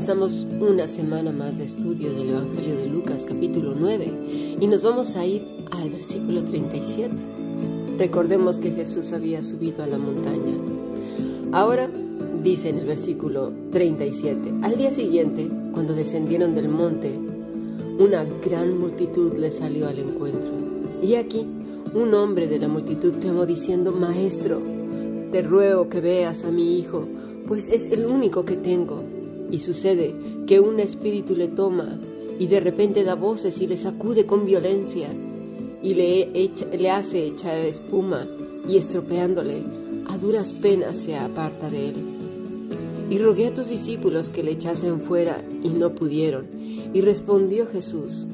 Comenzamos 0.00 0.46
una 0.62 0.86
semana 0.86 1.30
más 1.30 1.58
de 1.58 1.64
estudio 1.64 2.10
del 2.14 2.30
Evangelio 2.30 2.74
de 2.74 2.86
Lucas 2.86 3.26
capítulo 3.26 3.74
9 3.78 4.56
y 4.58 4.66
nos 4.66 4.80
vamos 4.80 5.14
a 5.14 5.26
ir 5.26 5.46
al 5.72 5.90
versículo 5.90 6.42
37. 6.42 7.14
Recordemos 7.98 8.58
que 8.60 8.70
Jesús 8.70 9.12
había 9.12 9.42
subido 9.42 9.82
a 9.82 9.86
la 9.86 9.98
montaña. 9.98 10.54
Ahora 11.52 11.90
dice 12.42 12.70
en 12.70 12.78
el 12.78 12.86
versículo 12.86 13.52
37, 13.72 14.54
al 14.62 14.78
día 14.78 14.90
siguiente, 14.90 15.50
cuando 15.74 15.92
descendieron 15.92 16.54
del 16.54 16.70
monte, 16.70 17.12
una 17.98 18.24
gran 18.42 18.78
multitud 18.78 19.36
le 19.36 19.50
salió 19.50 19.86
al 19.86 19.98
encuentro. 19.98 20.50
Y 21.02 21.16
aquí, 21.16 21.46
un 21.92 22.14
hombre 22.14 22.48
de 22.48 22.58
la 22.58 22.68
multitud 22.68 23.16
clamó 23.20 23.44
diciendo, 23.44 23.92
Maestro, 23.92 24.62
te 25.30 25.42
ruego 25.42 25.90
que 25.90 26.00
veas 26.00 26.44
a 26.44 26.50
mi 26.50 26.78
hijo, 26.78 27.06
pues 27.46 27.68
es 27.68 27.92
el 27.92 28.06
único 28.06 28.46
que 28.46 28.56
tengo 28.56 29.09
y 29.50 29.58
sucede 29.58 30.14
que 30.46 30.60
un 30.60 30.80
espíritu 30.80 31.34
le 31.34 31.48
toma 31.48 31.98
y 32.38 32.46
de 32.46 32.60
repente 32.60 33.04
da 33.04 33.14
voces 33.14 33.60
y 33.60 33.66
le 33.66 33.76
sacude 33.76 34.26
con 34.26 34.46
violencia 34.46 35.08
y 35.82 35.94
le, 35.94 36.50
le 36.78 36.90
hace 36.90 37.26
echar 37.26 37.58
espuma 37.58 38.26
y 38.68 38.76
estropeándole, 38.76 39.62
a 40.08 40.18
duras 40.18 40.52
penas 40.52 40.98
se 40.98 41.16
aparta 41.16 41.70
de 41.70 41.88
él. 41.88 41.96
Y 43.10 43.18
rogué 43.18 43.48
a 43.48 43.54
tus 43.54 43.68
discípulos 43.68 44.28
que 44.28 44.42
le 44.42 44.52
echasen 44.52 45.00
fuera 45.00 45.42
y 45.62 45.68
no 45.70 45.94
pudieron. 45.94 46.46
Y 46.94 47.00
respondió 47.00 47.66
Jesús 47.66 48.26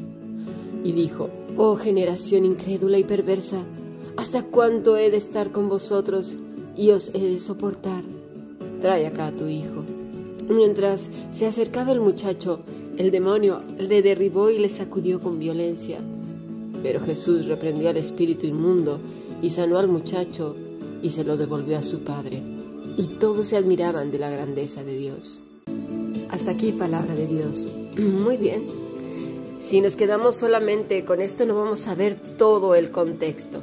y 0.84 0.92
dijo, 0.92 1.30
Oh 1.56 1.76
generación 1.76 2.44
incrédula 2.44 2.98
y 2.98 3.04
perversa, 3.04 3.64
¿hasta 4.16 4.42
cuánto 4.42 4.96
he 4.96 5.10
de 5.10 5.16
estar 5.16 5.50
con 5.50 5.68
vosotros 5.68 6.36
y 6.76 6.90
os 6.90 7.08
he 7.14 7.20
de 7.20 7.38
soportar? 7.38 8.04
Trae 8.80 9.06
acá 9.06 9.28
a 9.28 9.32
tu 9.32 9.46
hijo. 9.46 9.75
Mientras 10.48 11.10
se 11.30 11.46
acercaba 11.46 11.90
el 11.90 12.00
muchacho, 12.00 12.60
el 12.98 13.10
demonio 13.10 13.62
le 13.78 14.00
derribó 14.00 14.48
y 14.50 14.58
le 14.58 14.68
sacudió 14.68 15.20
con 15.20 15.40
violencia. 15.40 15.98
Pero 16.82 17.00
Jesús 17.00 17.46
reprendió 17.46 17.90
al 17.90 17.96
espíritu 17.96 18.46
inmundo 18.46 19.00
y 19.42 19.50
sanó 19.50 19.78
al 19.78 19.88
muchacho 19.88 20.54
y 21.02 21.10
se 21.10 21.24
lo 21.24 21.36
devolvió 21.36 21.78
a 21.78 21.82
su 21.82 22.04
padre. 22.04 22.42
Y 22.96 23.06
todos 23.18 23.48
se 23.48 23.56
admiraban 23.56 24.12
de 24.12 24.20
la 24.20 24.30
grandeza 24.30 24.84
de 24.84 24.96
Dios. 24.96 25.40
Hasta 26.30 26.52
aquí 26.52 26.70
palabra 26.70 27.16
de 27.16 27.26
Dios. 27.26 27.66
Muy 27.98 28.36
bien. 28.36 28.64
Si 29.58 29.80
nos 29.80 29.96
quedamos 29.96 30.36
solamente 30.36 31.04
con 31.04 31.20
esto 31.20 31.44
no 31.44 31.56
vamos 31.56 31.88
a 31.88 31.96
ver 31.96 32.14
todo 32.38 32.76
el 32.76 32.92
contexto. 32.92 33.62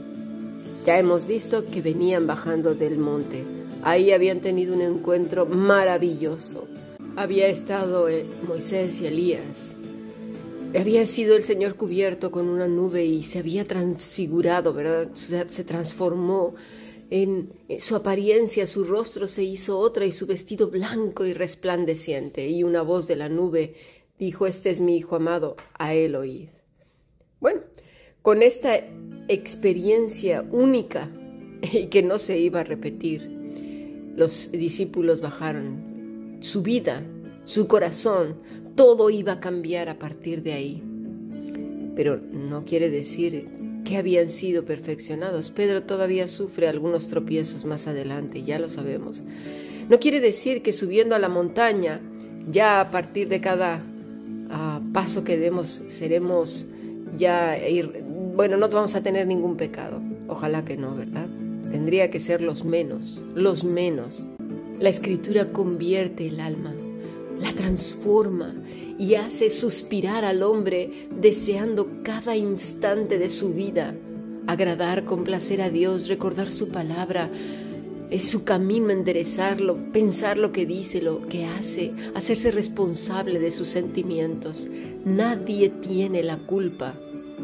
Ya 0.86 1.00
hemos 1.00 1.25
visto 1.25 1.66
que 1.66 1.81
venían 1.81 2.28
bajando 2.28 2.75
del 2.75 2.97
monte. 2.97 3.46
Ahí 3.84 4.12
habían 4.12 4.41
tenido 4.41 4.75
un 4.75 4.81
encuentro 4.81 5.46
maravilloso 5.46 6.68
había 7.16 7.47
estado 7.47 8.09
eh, 8.09 8.25
Moisés 8.47 9.01
y 9.01 9.07
Elías. 9.07 9.75
Había 10.78 11.06
sido 11.06 11.35
el 11.35 11.44
Señor 11.44 11.75
cubierto 11.75 12.31
con 12.31 12.47
una 12.47 12.68
nube 12.68 13.06
y 13.06 13.22
se 13.22 13.40
había 13.40 13.66
transfigurado, 13.66 14.74
¿verdad? 14.74 15.09
Se 15.13 15.63
transformó 15.63 16.56
en 17.12 17.51
su 17.79 17.96
apariencia, 17.96 18.66
su 18.66 18.84
rostro 18.84 19.28
se 19.28 19.44
hizo 19.44 19.78
otra 19.78 20.06
y 20.06 20.12
su 20.12 20.25
vestido 20.25 20.69
blanco 20.72 21.25
y 21.25 21.34
resplandeciente. 21.34 22.47
Y 22.47 22.63
una 22.63 22.81
voz 22.81 23.07
de 23.07 23.16
la 23.16 23.30
nube 23.30 23.75
dijo, 24.18 24.47
este 24.47 24.72
es 24.72 24.81
mi 24.81 24.97
Hijo 24.97 25.16
amado, 25.16 25.57
a 25.78 25.94
él 25.94 26.16
oíd. 26.16 26.50
Bueno, 27.40 27.62
con 28.24 28.41
esta 28.41 28.80
experiencia 29.28 30.44
única 30.51 31.12
y 31.62 31.85
que 31.85 32.01
no 32.01 32.18
se 32.18 32.40
iba 32.40 32.62
a 32.62 32.63
repetir, 32.63 33.30
los 34.16 34.51
discípulos 34.51 35.22
bajaron 35.22 35.93
su 36.44 36.62
vida, 36.62 37.02
su 37.46 37.68
corazón, 37.68 38.36
todo 38.76 39.09
iba 39.09 39.34
a 39.34 39.40
cambiar 39.40 39.88
a 39.88 39.98
partir 39.98 40.44
de 40.44 40.52
ahí. 40.52 40.84
Pero 41.96 42.18
no 42.18 42.66
quiere 42.66 42.90
decir 42.90 43.48
que 43.86 43.96
habían 43.96 44.30
sido 44.30 44.66
perfeccionados. 44.66 45.52
Pedro 45.52 45.84
todavía 45.84 46.28
sufre 46.28 46.68
algunos 46.68 47.08
tropiezos 47.08 47.64
más 47.64 47.88
adelante, 47.88 48.44
ya 48.44 48.59
lo 48.59 48.68
sabemos. 48.68 49.24
No 49.88 50.00
quiere 50.00 50.20
decir 50.20 50.62
que 50.62 50.74
subiendo 50.74 51.16
a 51.16 51.20
la 51.20 51.30
montaña, 51.30 52.02
ya 52.52 52.81
a 52.81 52.92
partir 52.92 53.30
de 53.30 53.40
cada 53.40 53.81
ah, 54.50 54.81
paso 54.92 55.24
que 55.24 55.38
demos, 55.38 55.84
seremos 55.88 56.68
ya 57.18 57.58
ir, 57.58 58.04
bueno, 58.36 58.58
no 58.58 58.68
vamos 58.68 58.96
a 58.96 59.02
tener 59.02 59.28
ningún 59.28 59.56
pecado. 59.56 60.02
Ojalá 60.28 60.66
que 60.66 60.75
no, 60.75 60.94
¿verdad? 60.94 61.28
Tendría 61.72 62.12
que 62.12 62.20
ser 62.20 62.42
los 62.42 62.66
menos, 62.66 63.24
los 63.34 63.64
menos. 63.64 64.25
La 64.79 64.89
escritura 64.89 65.51
convierte 65.51 66.28
el 66.28 66.39
alma, 66.39 66.73
la 67.39 67.53
transforma 67.53 68.53
y 68.97 69.16
hace 69.16 69.50
suspirar 69.50 70.25
al 70.25 70.44
hombre 70.44 71.07
deseando 71.09 72.01
cada 72.03 72.35
instante 72.35 73.17
de 73.17 73.29
su 73.29 73.53
vida, 73.53 73.95
agradar, 74.47 75.06
complacer 75.06 75.62
a 75.62 75.69
Dios, 75.69 76.07
recordar 76.07 76.51
su 76.51 76.69
palabra, 76.69 77.29
es 78.09 78.28
su 78.28 78.44
camino 78.44 78.89
enderezarlo, 78.89 79.91
pensar 79.91 80.38
lo 80.38 80.51
que 80.51 80.66
dice, 80.66 81.01
lo 81.01 81.28
que 81.28 81.45
hace, 81.45 81.94
hacerse 82.13 82.51
responsable 82.51 83.39
de 83.39 83.51
sus 83.51 83.69
sentimientos. 83.69 84.67
Nadie 85.06 85.69
tiene 85.69 86.23
la 86.23 86.38
culpa 86.38 87.00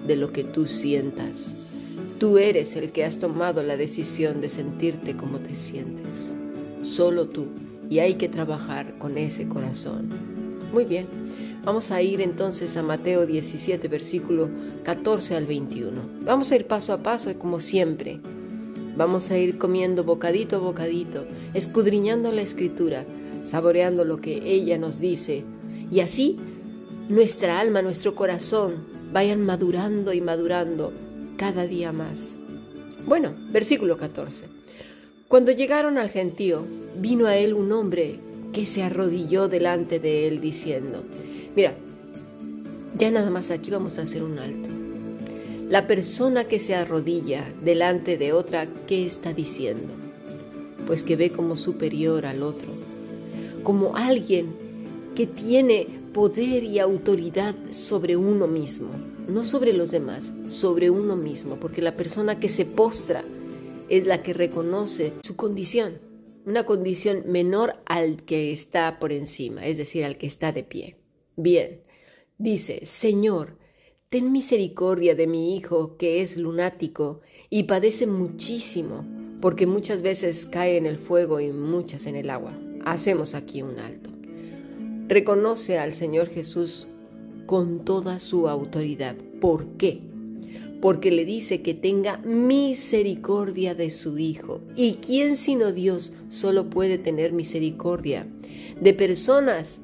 de 0.05 0.15
lo 0.15 0.33
que 0.33 0.43
tú 0.43 0.67
sientas. 0.67 1.55
Tú 2.19 2.37
eres 2.37 2.75
el 2.75 2.91
que 2.91 3.05
has 3.05 3.17
tomado 3.17 3.63
la 3.63 3.77
decisión 3.77 4.41
de 4.41 4.49
sentirte 4.49 5.15
como 5.15 5.39
te 5.39 5.55
sientes 5.55 6.35
solo 6.81 7.27
tú, 7.27 7.47
y 7.89 7.99
hay 7.99 8.15
que 8.15 8.29
trabajar 8.29 8.97
con 8.97 9.17
ese 9.17 9.47
corazón. 9.47 10.09
Muy 10.71 10.85
bien, 10.85 11.07
vamos 11.63 11.91
a 11.91 12.01
ir 12.01 12.21
entonces 12.21 12.77
a 12.77 12.83
Mateo 12.83 13.25
17, 13.25 13.87
versículo 13.87 14.49
14 14.83 15.35
al 15.35 15.45
21. 15.45 16.01
Vamos 16.23 16.51
a 16.51 16.55
ir 16.55 16.67
paso 16.67 16.93
a 16.93 17.03
paso, 17.03 17.37
como 17.39 17.59
siempre. 17.59 18.19
Vamos 18.95 19.31
a 19.31 19.37
ir 19.37 19.57
comiendo 19.57 20.03
bocadito 20.03 20.57
a 20.57 20.59
bocadito, 20.59 21.25
escudriñando 21.53 22.31
la 22.31 22.41
escritura, 22.41 23.05
saboreando 23.43 24.05
lo 24.05 24.21
que 24.21 24.53
ella 24.53 24.77
nos 24.77 24.99
dice, 24.99 25.43
y 25.91 26.01
así 26.01 26.37
nuestra 27.07 27.59
alma, 27.59 27.81
nuestro 27.81 28.13
corazón 28.13 28.85
vayan 29.11 29.41
madurando 29.41 30.13
y 30.13 30.21
madurando 30.21 30.93
cada 31.37 31.65
día 31.65 31.91
más. 31.91 32.35
Bueno, 33.07 33.33
versículo 33.51 33.97
14. 33.97 34.58
Cuando 35.29 35.51
llegaron 35.51 35.99
al 35.99 36.09
gentío, 36.09 36.65
vino 36.99 37.27
a 37.27 37.37
él 37.37 37.53
un 37.53 37.71
hombre 37.71 38.19
que 38.51 38.65
se 38.65 38.81
arrodilló 38.81 39.47
delante 39.47 39.99
de 39.99 40.27
él 40.27 40.41
diciendo, 40.41 41.03
mira, 41.55 41.75
ya 42.97 43.11
nada 43.11 43.29
más 43.29 43.51
aquí 43.51 43.69
vamos 43.69 43.99
a 43.99 44.01
hacer 44.01 44.23
un 44.23 44.39
alto. 44.39 44.69
La 45.69 45.85
persona 45.85 46.45
que 46.45 46.57
se 46.57 46.73
arrodilla 46.73 47.45
delante 47.63 48.17
de 48.17 48.33
otra, 48.33 48.67
¿qué 48.87 49.05
está 49.05 49.31
diciendo? 49.31 49.93
Pues 50.87 51.03
que 51.03 51.15
ve 51.15 51.29
como 51.29 51.57
superior 51.57 52.25
al 52.25 52.41
otro, 52.41 52.69
como 53.61 53.97
alguien 53.97 54.47
que 55.15 55.27
tiene 55.27 55.85
poder 56.11 56.63
y 56.63 56.79
autoridad 56.79 57.53
sobre 57.69 58.17
uno 58.17 58.47
mismo, 58.47 58.89
no 59.27 59.43
sobre 59.43 59.73
los 59.73 59.91
demás, 59.91 60.33
sobre 60.49 60.89
uno 60.89 61.15
mismo, 61.15 61.57
porque 61.57 61.83
la 61.83 61.95
persona 61.95 62.39
que 62.39 62.49
se 62.49 62.65
postra 62.65 63.23
es 63.89 64.05
la 64.05 64.23
que 64.23 64.33
reconoce 64.33 65.13
su 65.23 65.35
condición, 65.35 65.99
una 66.45 66.65
condición 66.65 67.23
menor 67.27 67.75
al 67.85 68.23
que 68.23 68.51
está 68.51 68.99
por 68.99 69.11
encima, 69.11 69.65
es 69.65 69.77
decir, 69.77 70.05
al 70.05 70.17
que 70.17 70.27
está 70.27 70.51
de 70.51 70.63
pie. 70.63 70.95
Bien, 71.35 71.81
dice, 72.37 72.81
Señor, 72.85 73.57
ten 74.09 74.31
misericordia 74.31 75.15
de 75.15 75.27
mi 75.27 75.55
hijo 75.55 75.97
que 75.97 76.21
es 76.21 76.37
lunático 76.37 77.21
y 77.49 77.63
padece 77.63 78.07
muchísimo, 78.07 79.05
porque 79.41 79.67
muchas 79.67 80.01
veces 80.01 80.45
cae 80.45 80.77
en 80.77 80.85
el 80.85 80.97
fuego 80.97 81.39
y 81.39 81.51
muchas 81.51 82.05
en 82.05 82.15
el 82.15 82.29
agua. 82.29 82.57
hacemos 82.85 83.35
aquí 83.35 83.61
un 83.61 83.77
alto. 83.77 84.09
Reconoce 85.07 85.77
al 85.77 85.93
Señor 85.93 86.29
Jesús 86.29 86.87
con 87.45 87.83
toda 87.83 88.19
su 88.19 88.47
autoridad. 88.47 89.15
¿Por 89.41 89.77
qué? 89.77 90.08
Porque 90.81 91.11
le 91.11 91.25
dice 91.25 91.61
que 91.61 91.73
tenga 91.73 92.17
misericordia 92.17 93.75
de 93.75 93.89
su 93.89 94.17
Hijo. 94.17 94.61
¿Y 94.75 94.93
quién 94.95 95.35
sino 95.35 95.71
Dios 95.71 96.13
solo 96.29 96.69
puede 96.69 96.97
tener 96.97 97.33
misericordia 97.33 98.27
de 98.79 98.93
personas 98.93 99.81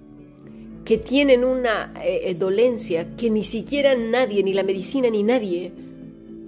que 0.85 0.97
tienen 0.97 1.43
una 1.43 1.93
eh, 2.03 2.29
eh, 2.29 2.35
dolencia 2.35 3.15
que 3.17 3.29
ni 3.29 3.43
siquiera 3.43 3.95
nadie, 3.95 4.43
ni 4.43 4.53
la 4.53 4.63
medicina, 4.63 5.09
ni 5.09 5.23
nadie 5.23 5.71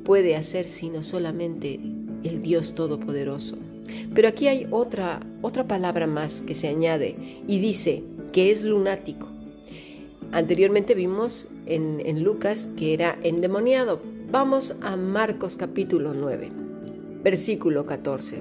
puede 0.05 0.35
hacer 0.35 0.67
sino 0.67 1.03
solamente 1.03 1.79
el 2.23 2.41
Dios 2.41 2.75
Todopoderoso? 2.75 3.57
Pero 4.13 4.27
aquí 4.27 4.47
hay 4.47 4.67
otra, 4.71 5.25
otra 5.41 5.67
palabra 5.67 6.07
más 6.07 6.41
que 6.41 6.55
se 6.55 6.67
añade 6.67 7.15
y 7.47 7.59
dice 7.59 8.03
que 8.31 8.51
es 8.51 8.63
lunático. 8.63 9.27
Anteriormente 10.31 10.93
vimos 10.93 11.47
en, 11.65 12.01
en 12.05 12.23
Lucas 12.23 12.67
que 12.77 12.93
era 12.93 13.17
endemoniado. 13.23 14.01
Vamos 14.29 14.75
a 14.81 14.97
Marcos 14.97 15.55
capítulo 15.55 16.13
9, 16.13 16.51
versículo 17.23 17.85
14. 17.85 18.39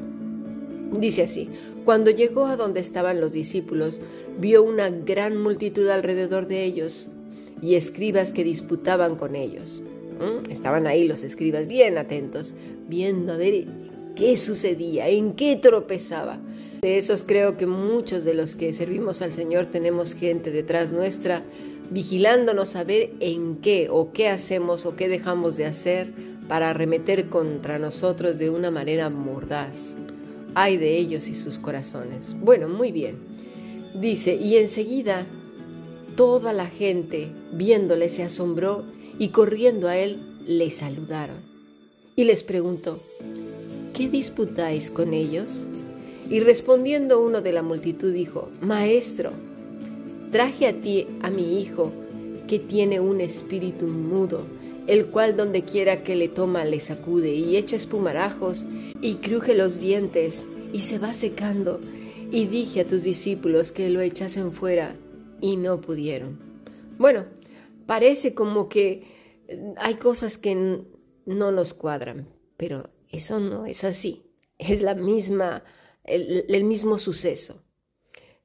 Dice 0.98 1.22
así, 1.22 1.48
cuando 1.84 2.10
llegó 2.10 2.46
a 2.46 2.56
donde 2.56 2.80
estaban 2.80 3.20
los 3.20 3.32
discípulos, 3.32 4.00
vio 4.36 4.64
una 4.64 4.90
gran 4.90 5.40
multitud 5.40 5.86
alrededor 5.88 6.48
de 6.48 6.64
ellos 6.64 7.08
y 7.62 7.76
escribas 7.76 8.32
que 8.32 8.42
disputaban 8.42 9.14
con 9.14 9.36
ellos. 9.36 9.80
¿Mm? 10.18 10.50
Estaban 10.50 10.88
ahí 10.88 11.06
los 11.06 11.22
escribas 11.22 11.68
bien 11.68 11.98
atentos, 11.98 12.56
viendo 12.88 13.34
a 13.34 13.36
ver 13.36 13.66
qué 14.16 14.36
sucedía, 14.36 15.08
en 15.08 15.34
qué 15.34 15.54
tropezaba. 15.54 16.40
De 16.82 16.98
esos 16.98 17.22
creo 17.22 17.56
que 17.56 17.66
muchos 17.66 18.24
de 18.24 18.34
los 18.34 18.56
que 18.56 18.72
servimos 18.72 19.22
al 19.22 19.32
Señor 19.32 19.66
tenemos 19.66 20.14
gente 20.14 20.50
detrás 20.50 20.90
nuestra 20.90 21.44
vigilándonos 21.90 22.76
a 22.76 22.84
ver 22.84 23.10
en 23.20 23.56
qué 23.56 23.88
o 23.90 24.12
qué 24.12 24.28
hacemos 24.28 24.86
o 24.86 24.96
qué 24.96 25.08
dejamos 25.08 25.56
de 25.56 25.66
hacer 25.66 26.12
para 26.48 26.70
arremeter 26.70 27.28
contra 27.28 27.78
nosotros 27.78 28.38
de 28.38 28.50
una 28.50 28.70
manera 28.70 29.10
mordaz. 29.10 29.96
Ay 30.54 30.76
de 30.76 30.96
ellos 30.96 31.28
y 31.28 31.34
sus 31.34 31.58
corazones. 31.58 32.34
Bueno, 32.40 32.68
muy 32.68 32.92
bien. 32.92 33.16
Dice, 34.00 34.34
y 34.34 34.56
enseguida 34.56 35.26
toda 36.16 36.52
la 36.52 36.66
gente 36.66 37.28
viéndole 37.52 38.08
se 38.08 38.22
asombró 38.22 38.84
y 39.18 39.28
corriendo 39.28 39.88
a 39.88 39.96
él 39.96 40.38
le 40.46 40.70
saludaron. 40.70 41.38
Y 42.14 42.24
les 42.24 42.42
preguntó, 42.42 43.02
¿qué 43.92 44.08
disputáis 44.08 44.90
con 44.90 45.12
ellos? 45.12 45.66
Y 46.30 46.40
respondiendo 46.40 47.20
uno 47.20 47.40
de 47.40 47.52
la 47.52 47.62
multitud 47.62 48.12
dijo, 48.12 48.48
Maestro, 48.60 49.32
traje 50.31 50.67
a 50.67 50.81
ti 50.81 51.06
a 51.23 51.31
mi 51.31 51.61
hijo 51.61 51.93
que 52.46 52.58
tiene 52.58 53.00
un 53.00 53.20
espíritu 53.20 53.87
mudo, 53.87 54.46
el 54.87 55.06
cual 55.06 55.37
donde 55.37 55.62
quiera 55.62 56.02
que 56.02 56.17
le 56.17 56.28
toma 56.28 56.64
le 56.64 56.81
sacude 56.81 57.34
y 57.34 57.56
echa 57.56 57.76
espumarajos 57.76 58.67
y 59.00 59.17
cruje 59.17 59.55
los 59.55 59.81
dientes 59.81 60.49
y 60.73 60.81
se 60.81 60.99
va 60.99 61.12
secando. 61.12 61.81
Y 62.31 62.46
dije 62.46 62.81
a 62.81 62.87
tus 62.87 63.05
discípulos 63.05 63.73
que 63.73 63.88
lo 63.88 64.00
echasen 64.00 64.52
fuera 64.52 64.96
y 65.40 65.56
no 65.56 65.81
pudieron. 65.81 66.38
Bueno, 66.99 67.25
parece 67.87 68.34
como 68.34 68.69
que 68.69 69.05
hay 69.76 69.94
cosas 69.94 70.38
que 70.38 70.84
no 71.25 71.52
nos 71.52 71.75
cuadran, 71.75 72.29
pero 72.56 72.90
eso 73.11 73.40
no 73.40 73.67
es 73.67 73.84
así. 73.84 74.25
Es 74.58 74.82
la 74.82 74.94
misma, 74.94 75.64
el, 76.05 76.64
mismo 76.64 76.99
suceso. 76.99 77.62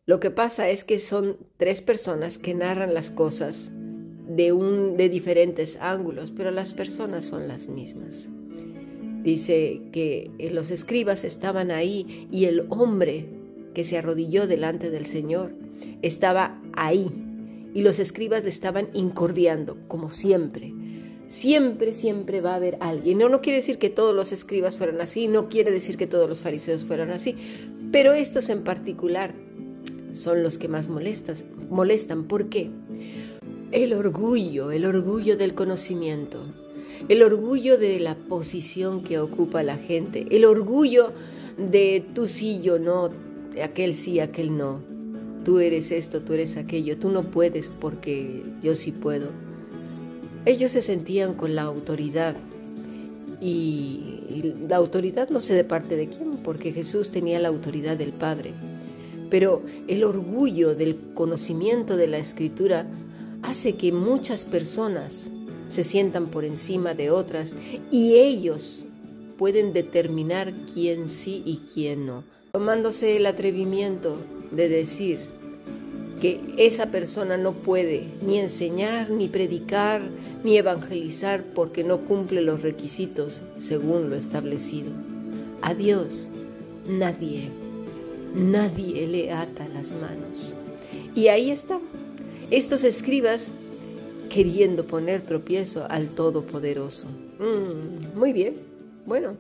Lo 0.08 0.20
que 0.20 0.32
pasa 0.32 0.70
es 0.70 0.84
que 0.84 0.98
son 0.98 1.38
tres 1.58 1.82
personas 1.82 2.40
que 2.40 2.56
narran 2.56 2.94
las 2.94 3.12
cosas 3.12 3.72
de, 4.28 4.52
un, 4.52 4.98
de 4.98 5.10
diferentes 5.10 5.78
ángulos, 5.80 6.32
pero 6.32 6.50
las 6.50 6.74
personas 6.74 7.24
son 7.24 7.48
las 7.48 7.68
mismas. 7.68 8.30
Dice 9.24 9.82
que 9.92 10.32
los 10.52 10.72
escribas 10.72 11.24
estaban 11.24 11.70
ahí 11.70 12.28
y 12.32 12.46
el 12.46 12.66
hombre 12.70 13.28
que 13.76 13.84
se 13.84 13.98
arrodilló 13.98 14.48
delante 14.48 14.90
del 14.90 15.06
Señor 15.06 15.54
estaba 16.02 16.60
ahí 16.74 17.08
y 17.76 17.82
los 17.82 18.00
escribas 18.00 18.44
le 18.44 18.50
estaban 18.50 18.90
incordiando, 18.94 19.78
como 19.88 20.10
siempre. 20.10 20.74
Siempre, 21.28 21.94
siempre 21.94 22.42
va 22.42 22.54
a 22.54 22.56
haber 22.56 22.78
alguien. 22.82 23.20
No, 23.20 23.30
no 23.30 23.42
quiere 23.42 23.60
decir 23.60 23.78
que 23.78 23.90
todos 23.90 24.16
los 24.16 24.32
escribas 24.32 24.76
fueran 24.76 25.00
así, 25.00 25.28
no 25.28 25.48
quiere 25.48 25.70
decir 25.70 25.96
que 25.96 26.08
todos 26.08 26.28
los 26.28 26.42
fariseos 26.42 26.86
fueran 26.86 27.12
así, 27.12 27.38
pero 27.92 28.14
estos 28.14 28.50
en 28.50 28.64
particular 28.64 29.34
son 30.14 30.44
los 30.44 30.58
que 30.58 30.68
más 30.68 30.88
molestas, 30.88 31.46
molestan. 31.70 32.26
¿Por 32.26 32.50
qué? 32.50 32.70
El 33.72 33.94
orgullo, 33.94 34.72
el 34.72 34.86
orgullo 34.86 35.38
del 35.38 35.54
conocimiento, 35.54 36.44
el 37.08 37.24
orgullo 37.24 37.78
de 37.78 38.00
la 38.00 38.16
posición 38.16 39.04
que 39.04 39.20
ocupa 39.20 39.64
la 39.64 39.78
gente, 39.78 40.28
el 40.32 40.46
orgullo 40.46 41.14
de 41.58 42.04
tú 42.14 42.28
sí, 42.28 42.60
yo 42.62 42.80
no, 42.80 43.10
aquel 43.64 43.94
sí, 43.94 44.20
aquel 44.20 44.58
no, 44.58 44.82
tú 45.44 45.60
eres 45.60 45.92
esto, 45.92 46.22
tú 46.22 46.34
eres 46.34 46.58
aquello, 46.58 46.98
tú 46.98 47.10
no 47.10 47.24
puedes 47.24 47.70
porque 47.70 48.44
yo 48.62 48.76
sí 48.76 48.92
puedo. 48.92 49.30
Ellos 50.46 50.72
se 50.72 50.82
sentían 50.82 51.36
con 51.36 51.56
la 51.56 51.64
autoridad 51.64 52.36
y, 53.40 54.18
la 54.68 54.78
autoridad 54.78 55.30
no 55.30 55.42
sé 55.42 55.54
de 55.54 55.64
parte 55.64 55.98
de 55.98 56.08
quién, 56.08 56.38
porque 56.38 56.72
Jesús 56.72 57.12
tenía 57.12 57.40
la 57.40 57.50
autoridad 57.50 57.98
del 57.98 58.14
Padre. 58.14 58.54
Pero 59.32 59.64
el 59.88 60.04
orgullo 60.04 60.76
del 60.76 60.96
conocimiento 61.16 61.98
de 61.98 62.06
la 62.06 62.20
escritura 62.20 62.86
hace 63.42 63.74
que 63.74 63.92
muchas 63.92 64.46
personas 64.46 65.32
se 65.70 65.84
sientan 65.84 66.28
por 66.28 66.46
encima 66.46 66.94
de 66.94 67.10
otras 67.10 67.56
y 67.90 68.16
ellos 68.16 68.86
pueden 69.38 69.74
determinar 69.74 70.54
quién 70.72 71.10
sí 71.10 71.42
y 71.46 71.62
quién 71.74 72.06
no, 72.06 72.24
tomándose 72.52 73.18
el 73.18 73.26
atrevimiento 73.26 74.18
de 74.52 74.70
decir 74.70 75.20
que 76.20 76.40
esa 76.58 76.92
persona 76.92 77.38
no 77.38 77.54
puede 77.54 78.04
ni 78.24 78.38
enseñar, 78.38 79.10
ni 79.10 79.30
predicar, 79.30 80.02
ni 80.44 80.58
evangelizar 80.58 81.44
porque 81.56 81.84
no 81.84 82.02
cumple 82.02 82.42
los 82.42 82.62
requisitos 82.62 83.42
según 83.58 84.10
lo 84.10 84.16
establecido. 84.16 84.92
A 85.62 85.74
Dios 85.74 86.30
nadie, 86.88 87.50
nadie 88.34 89.08
le 89.08 89.32
ata 89.32 89.68
las 89.68 89.92
manos. 89.92 90.56
Y 91.16 91.28
ahí 91.28 91.52
está. 91.52 91.80
Estos 92.50 92.84
escribas 92.84 93.52
queriendo 94.30 94.88
poner 94.88 95.22
tropiezo 95.22 95.86
al 95.90 96.10
Todopoderoso. 96.10 97.08
Mm, 97.40 98.18
muy 98.18 98.34
bien. 98.34 98.56
Bueno, 99.06 99.38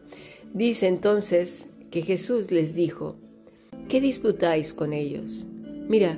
dice 0.53 0.87
entonces 0.87 1.67
que 1.91 2.01
Jesús 2.01 2.51
les 2.51 2.75
dijo, 2.75 3.15
¿qué 3.87 4.01
disputáis 4.01 4.73
con 4.73 4.93
ellos? 4.93 5.47
Mira, 5.87 6.17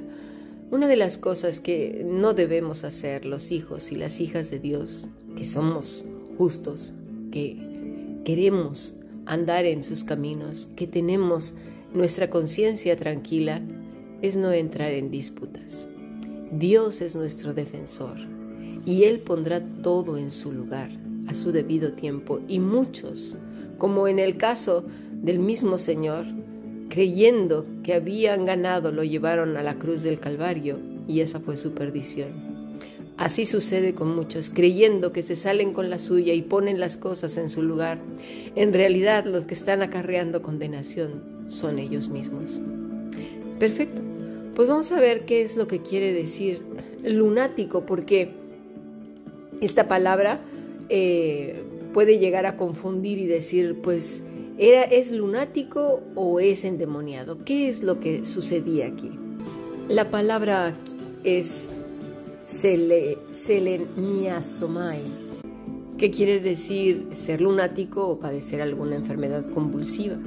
una 0.71 0.87
de 0.87 0.95
las 0.95 1.17
cosas 1.17 1.59
que 1.59 2.03
no 2.03 2.33
debemos 2.33 2.83
hacer 2.83 3.25
los 3.25 3.51
hijos 3.51 3.91
y 3.91 3.95
las 3.95 4.19
hijas 4.19 4.49
de 4.49 4.59
Dios, 4.59 5.07
que 5.37 5.45
somos 5.45 6.03
justos, 6.37 6.93
que 7.31 7.57
queremos 8.25 8.95
andar 9.25 9.65
en 9.65 9.83
sus 9.83 10.03
caminos, 10.03 10.69
que 10.75 10.87
tenemos 10.87 11.53
nuestra 11.93 12.29
conciencia 12.29 12.95
tranquila, 12.95 13.61
es 14.21 14.37
no 14.37 14.51
entrar 14.51 14.91
en 14.93 15.11
disputas. 15.11 15.87
Dios 16.51 17.01
es 17.01 17.15
nuestro 17.15 17.53
defensor 17.53 18.17
y 18.85 19.03
Él 19.03 19.19
pondrá 19.19 19.61
todo 19.81 20.17
en 20.17 20.31
su 20.31 20.51
lugar 20.51 20.89
a 21.27 21.33
su 21.33 21.51
debido 21.51 21.93
tiempo. 21.93 22.39
Y 22.47 22.59
muchos, 22.59 23.37
como 23.77 24.07
en 24.07 24.19
el 24.19 24.37
caso 24.37 24.85
del 25.11 25.39
mismo 25.39 25.77
Señor, 25.77 26.25
creyendo 26.89 27.65
que 27.83 27.93
habían 27.93 28.45
ganado, 28.45 28.91
lo 28.91 29.03
llevaron 29.03 29.57
a 29.57 29.63
la 29.63 29.77
cruz 29.77 30.03
del 30.03 30.19
Calvario 30.19 30.79
y 31.07 31.19
esa 31.19 31.39
fue 31.39 31.57
su 31.57 31.73
perdición. 31.73 32.53
Así 33.17 33.45
sucede 33.45 33.93
con 33.93 34.15
muchos, 34.15 34.49
creyendo 34.49 35.11
que 35.11 35.21
se 35.21 35.35
salen 35.35 35.73
con 35.73 35.89
la 35.89 35.99
suya 35.99 36.33
y 36.33 36.41
ponen 36.41 36.79
las 36.79 36.97
cosas 36.97 37.37
en 37.37 37.49
su 37.49 37.61
lugar. 37.61 37.99
En 38.55 38.73
realidad 38.73 39.25
los 39.25 39.45
que 39.45 39.53
están 39.53 39.81
acarreando 39.81 40.41
condenación 40.41 41.32
son 41.47 41.79
ellos 41.79 42.09
mismos. 42.09 42.59
Perfecto. 43.59 44.01
Pues 44.55 44.67
vamos 44.67 44.91
a 44.91 44.99
ver 44.99 45.25
qué 45.25 45.41
es 45.41 45.57
lo 45.57 45.67
que 45.67 45.79
quiere 45.79 46.13
decir 46.13 46.61
lunático, 47.03 47.85
porque 47.85 48.29
esta 49.61 49.87
palabra 49.87 50.41
eh, 50.89 51.63
puede 51.93 52.19
llegar 52.19 52.45
a 52.45 52.57
confundir 52.57 53.17
y 53.17 53.25
decir, 53.25 53.79
pues, 53.81 54.23
¿era, 54.57 54.83
¿es 54.83 55.11
lunático 55.11 56.01
o 56.15 56.39
es 56.39 56.65
endemoniado? 56.65 57.43
¿Qué 57.45 57.67
es 57.67 57.83
lo 57.83 57.99
que 57.99 58.25
sucedía 58.25 58.87
aquí? 58.87 59.11
La 59.89 60.11
palabra 60.11 60.75
es 61.23 61.69
sele, 62.45 63.17
seleniasomai, 63.31 65.01
que 65.97 66.11
quiere 66.11 66.39
decir 66.39 67.07
ser 67.13 67.41
lunático 67.41 68.07
o 68.07 68.19
padecer 68.19 68.61
alguna 68.61 68.95
enfermedad 68.95 69.49
convulsiva. 69.51 70.17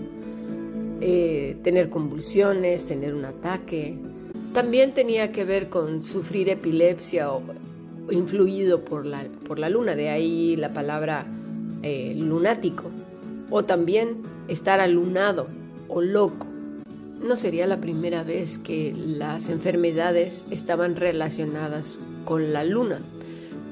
Eh, 1.00 1.56
tener 1.62 1.90
convulsiones, 1.90 2.86
tener 2.86 3.14
un 3.14 3.24
ataque. 3.24 3.98
También 4.52 4.92
tenía 4.92 5.32
que 5.32 5.44
ver 5.44 5.68
con 5.68 6.02
sufrir 6.02 6.48
epilepsia 6.48 7.32
o 7.32 7.42
influido 8.10 8.84
por 8.84 9.04
la, 9.04 9.24
por 9.46 9.58
la 9.58 9.68
luna, 9.68 9.94
de 9.94 10.08
ahí 10.08 10.56
la 10.56 10.72
palabra 10.72 11.26
eh, 11.82 12.14
lunático. 12.16 12.84
O 13.50 13.64
también 13.64 14.22
estar 14.48 14.80
alunado 14.80 15.48
o 15.88 16.00
loco. 16.00 16.46
No 17.22 17.36
sería 17.36 17.66
la 17.66 17.80
primera 17.80 18.22
vez 18.22 18.58
que 18.58 18.92
las 18.96 19.48
enfermedades 19.48 20.46
estaban 20.50 20.96
relacionadas 20.96 22.00
con 22.24 22.52
la 22.52 22.64
luna. 22.64 23.00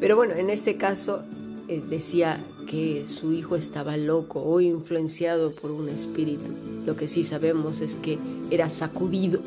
Pero 0.00 0.16
bueno, 0.16 0.34
en 0.34 0.50
este 0.50 0.76
caso 0.76 1.22
eh, 1.68 1.82
decía 1.88 2.44
que 2.66 3.06
su 3.06 3.33
hijo 3.33 3.56
estaba 3.56 3.97
loco 3.97 4.42
o 4.42 4.61
influenciado 4.61 5.52
por 5.52 5.71
un 5.71 5.88
espíritu. 5.88 6.50
Lo 6.87 6.97
que 6.97 7.09
sí 7.09 7.25
sabemos 7.25 7.80
es 7.80 7.94
que 7.97 8.18
era 8.50 8.68
sacudido, 8.68 9.40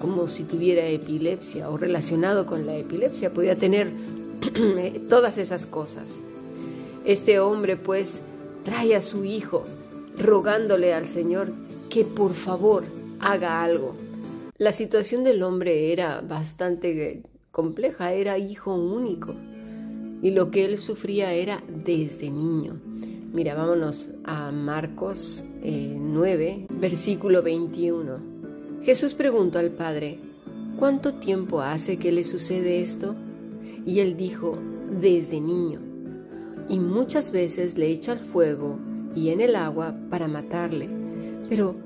como 0.00 0.28
si 0.28 0.44
tuviera 0.44 0.86
epilepsia 0.86 1.70
o 1.70 1.76
relacionado 1.76 2.46
con 2.46 2.66
la 2.66 2.76
epilepsia, 2.76 3.32
podía 3.32 3.56
tener 3.56 3.90
todas 5.08 5.38
esas 5.38 5.66
cosas. 5.66 6.08
Este 7.04 7.40
hombre 7.40 7.76
pues 7.76 8.22
trae 8.64 8.94
a 8.94 9.02
su 9.02 9.24
hijo 9.24 9.64
rogándole 10.18 10.92
al 10.92 11.06
Señor 11.06 11.52
que 11.90 12.04
por 12.04 12.34
favor 12.34 12.84
haga 13.20 13.62
algo. 13.62 13.94
La 14.58 14.72
situación 14.72 15.24
del 15.24 15.42
hombre 15.42 15.92
era 15.92 16.20
bastante 16.20 17.22
compleja, 17.50 18.12
era 18.12 18.38
hijo 18.38 18.74
único 18.74 19.34
y 20.22 20.30
lo 20.30 20.50
que 20.50 20.64
él 20.64 20.78
sufría 20.78 21.32
era 21.32 21.62
desde 21.84 22.30
niño. 22.30 22.80
Mira, 23.32 23.54
vámonos 23.54 24.10
a 24.24 24.50
Marcos 24.52 25.44
9, 25.62 26.48
eh, 26.48 26.66
versículo 26.70 27.42
21. 27.42 28.18
Jesús 28.82 29.14
preguntó 29.14 29.58
al 29.58 29.70
Padre, 29.70 30.18
¿cuánto 30.78 31.14
tiempo 31.14 31.60
hace 31.60 31.98
que 31.98 32.10
le 32.10 32.24
sucede 32.24 32.80
esto? 32.80 33.14
Y 33.84 34.00
él 34.00 34.16
dijo, 34.16 34.58
desde 35.00 35.40
niño. 35.40 35.80
Y 36.68 36.78
muchas 36.78 37.30
veces 37.30 37.76
le 37.76 37.90
echa 37.90 38.12
al 38.12 38.20
fuego 38.20 38.78
y 39.14 39.28
en 39.30 39.40
el 39.40 39.56
agua 39.56 39.94
para 40.10 40.28
matarle. 40.28 40.88
Pero 41.48 41.76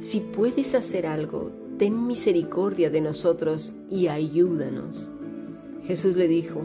si 0.00 0.20
puedes 0.20 0.74
hacer 0.74 1.06
algo, 1.06 1.52
ten 1.78 2.06
misericordia 2.06 2.90
de 2.90 3.00
nosotros 3.00 3.72
y 3.90 4.08
ayúdanos. 4.08 5.08
Jesús 5.86 6.16
le 6.16 6.28
dijo, 6.28 6.62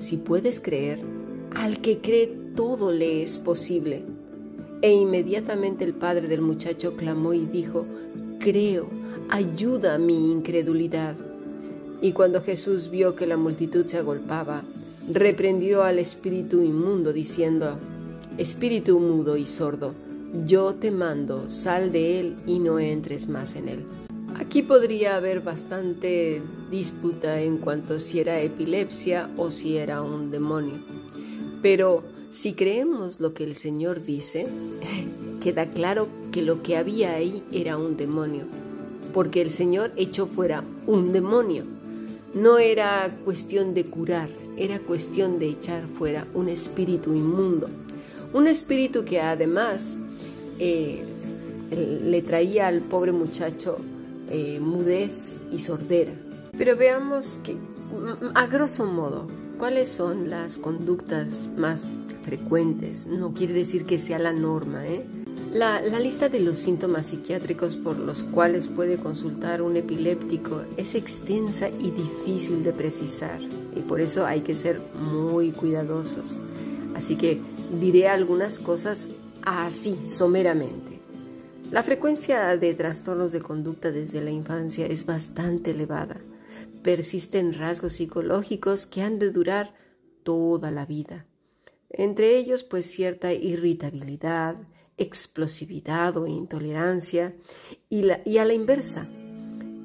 si 0.00 0.16
puedes 0.16 0.60
creer, 0.60 0.98
al 1.54 1.82
que 1.82 1.98
cree 1.98 2.26
todo 2.56 2.90
le 2.90 3.22
es 3.22 3.38
posible. 3.38 4.02
E 4.80 4.92
inmediatamente 4.92 5.84
el 5.84 5.92
padre 5.92 6.26
del 6.26 6.40
muchacho 6.40 6.96
clamó 6.96 7.34
y 7.34 7.44
dijo, 7.44 7.84
creo, 8.38 8.88
ayuda 9.28 9.94
a 9.94 9.98
mi 9.98 10.32
incredulidad. 10.32 11.16
Y 12.00 12.12
cuando 12.12 12.40
Jesús 12.40 12.90
vio 12.90 13.14
que 13.14 13.26
la 13.26 13.36
multitud 13.36 13.84
se 13.84 13.98
agolpaba, 13.98 14.62
reprendió 15.12 15.82
al 15.82 15.98
espíritu 15.98 16.62
inmundo, 16.62 17.12
diciendo, 17.12 17.78
Espíritu 18.38 18.98
mudo 19.00 19.36
y 19.36 19.46
sordo, 19.46 19.92
yo 20.46 20.74
te 20.76 20.90
mando, 20.90 21.50
sal 21.50 21.92
de 21.92 22.20
él 22.20 22.36
y 22.46 22.58
no 22.58 22.78
entres 22.78 23.28
más 23.28 23.54
en 23.54 23.68
él. 23.68 23.84
Aquí 24.36 24.62
podría 24.62 25.16
haber 25.16 25.40
bastante 25.40 26.42
disputa 26.70 27.40
en 27.40 27.58
cuanto 27.58 27.98
si 27.98 28.20
era 28.20 28.40
epilepsia 28.40 29.30
o 29.36 29.50
si 29.50 29.76
era 29.76 30.02
un 30.02 30.30
demonio. 30.30 30.78
Pero 31.62 32.02
si 32.30 32.54
creemos 32.54 33.20
lo 33.20 33.34
que 33.34 33.44
el 33.44 33.56
Señor 33.56 34.04
dice, 34.04 34.46
queda 35.42 35.70
claro 35.70 36.08
que 36.32 36.42
lo 36.42 36.62
que 36.62 36.76
había 36.76 37.14
ahí 37.14 37.42
era 37.52 37.76
un 37.76 37.96
demonio, 37.96 38.44
porque 39.12 39.42
el 39.42 39.50
Señor 39.50 39.92
echó 39.96 40.26
fuera 40.26 40.64
un 40.86 41.12
demonio. 41.12 41.64
No 42.32 42.58
era 42.58 43.10
cuestión 43.24 43.74
de 43.74 43.86
curar, 43.86 44.30
era 44.56 44.78
cuestión 44.78 45.38
de 45.38 45.48
echar 45.48 45.86
fuera 45.98 46.26
un 46.34 46.48
espíritu 46.48 47.12
inmundo. 47.14 47.68
Un 48.32 48.46
espíritu 48.46 49.04
que 49.04 49.20
además 49.20 49.96
eh, 50.60 51.02
le 51.70 52.22
traía 52.22 52.68
al 52.68 52.80
pobre 52.80 53.10
muchacho 53.10 53.78
eh, 54.30 54.60
mudez 54.60 55.34
y 55.52 55.58
sordera. 55.58 56.12
Pero 56.56 56.76
veamos 56.76 57.38
que, 57.42 57.56
a 58.34 58.46
grosso 58.46 58.86
modo, 58.86 59.28
cuáles 59.58 59.88
son 59.88 60.30
las 60.30 60.58
conductas 60.58 61.48
más 61.56 61.92
frecuentes. 62.22 63.06
No 63.06 63.34
quiere 63.34 63.54
decir 63.54 63.86
que 63.86 63.98
sea 63.98 64.18
la 64.18 64.32
norma. 64.32 64.86
¿eh? 64.86 65.04
La, 65.52 65.80
la, 65.82 65.98
lista 65.98 66.28
de 66.28 66.40
los 66.40 66.58
síntomas 66.58 67.06
psiquiátricos 67.06 67.76
por 67.76 67.98
los 67.98 68.22
cuales 68.22 68.68
puede 68.68 68.98
consultar 68.98 69.62
un 69.62 69.76
epiléptico 69.76 70.62
es 70.76 70.94
extensa 70.94 71.68
y 71.68 71.90
difícil 71.90 72.62
de 72.62 72.72
precisar 72.72 73.40
y 73.74 73.80
por 73.80 74.00
eso 74.00 74.26
hay 74.26 74.40
que 74.40 74.54
ser 74.54 74.80
muy 74.94 75.50
cuidadosos. 75.52 76.38
Así 76.94 77.16
que 77.16 77.40
diré 77.80 78.08
algunas 78.08 78.58
cosas 78.58 79.10
así, 79.42 79.96
someramente. 80.06 80.99
La 81.70 81.84
frecuencia 81.84 82.56
de 82.56 82.74
trastornos 82.74 83.30
de 83.30 83.40
conducta 83.40 83.92
desde 83.92 84.20
la 84.20 84.32
infancia 84.32 84.86
es 84.86 85.06
bastante 85.06 85.70
elevada. 85.70 86.20
Persisten 86.82 87.54
rasgos 87.54 87.92
psicológicos 87.92 88.86
que 88.86 89.02
han 89.02 89.20
de 89.20 89.30
durar 89.30 89.72
toda 90.24 90.72
la 90.72 90.84
vida. 90.84 91.26
Entre 91.88 92.36
ellos, 92.36 92.64
pues 92.64 92.86
cierta 92.86 93.32
irritabilidad, 93.32 94.56
explosividad 94.96 96.16
o 96.16 96.26
intolerancia, 96.26 97.36
y, 97.88 98.04
y 98.24 98.38
a 98.38 98.44
la 98.44 98.54
inversa, 98.54 99.08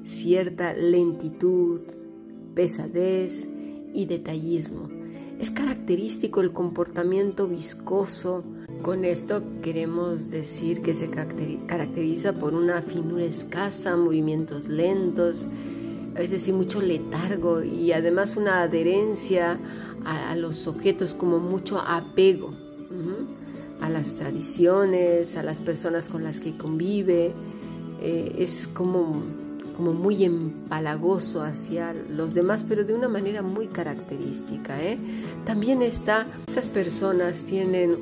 cierta 0.02 0.74
lentitud, 0.74 1.82
pesadez 2.56 3.46
y 3.94 4.06
detallismo. 4.06 4.90
Es 5.38 5.52
característico 5.52 6.40
el 6.40 6.52
comportamiento 6.52 7.46
viscoso, 7.46 8.42
con 8.82 9.04
esto 9.04 9.42
queremos 9.62 10.30
decir 10.30 10.82
que 10.82 10.94
se 10.94 11.10
caracteriza 11.10 12.32
por 12.32 12.54
una 12.54 12.82
finura 12.82 13.24
escasa, 13.24 13.96
movimientos 13.96 14.68
lentos, 14.68 15.46
es 16.16 16.30
decir, 16.30 16.54
mucho 16.54 16.80
letargo 16.80 17.62
y 17.62 17.92
además 17.92 18.36
una 18.36 18.62
adherencia 18.62 19.58
a, 20.04 20.34
los 20.36 20.66
objetos 20.66 21.14
como 21.14 21.38
mucho 21.38 21.80
apego 21.80 22.54
a 23.80 23.90
las 23.90 24.14
tradiciones, 24.14 25.36
a 25.36 25.42
las 25.42 25.60
personas 25.60 26.08
con 26.08 26.24
las 26.24 26.40
que 26.40 26.56
convive. 26.56 27.32
Eh, 28.00 28.36
es 28.38 28.68
como, 28.68 29.22
como 29.76 29.92
muy 29.92 30.24
empalagoso 30.24 31.42
hacia 31.42 31.92
los 31.92 32.34
demás, 32.34 32.64
pero 32.66 32.84
de 32.84 32.94
una 32.94 33.08
manera 33.08 33.42
muy 33.42 33.66
característica. 33.66 34.82
¿eh? 34.82 34.98
También 35.44 35.82
está, 35.82 36.26
esas 36.48 36.68
personas 36.68 37.40
tienen 37.40 37.96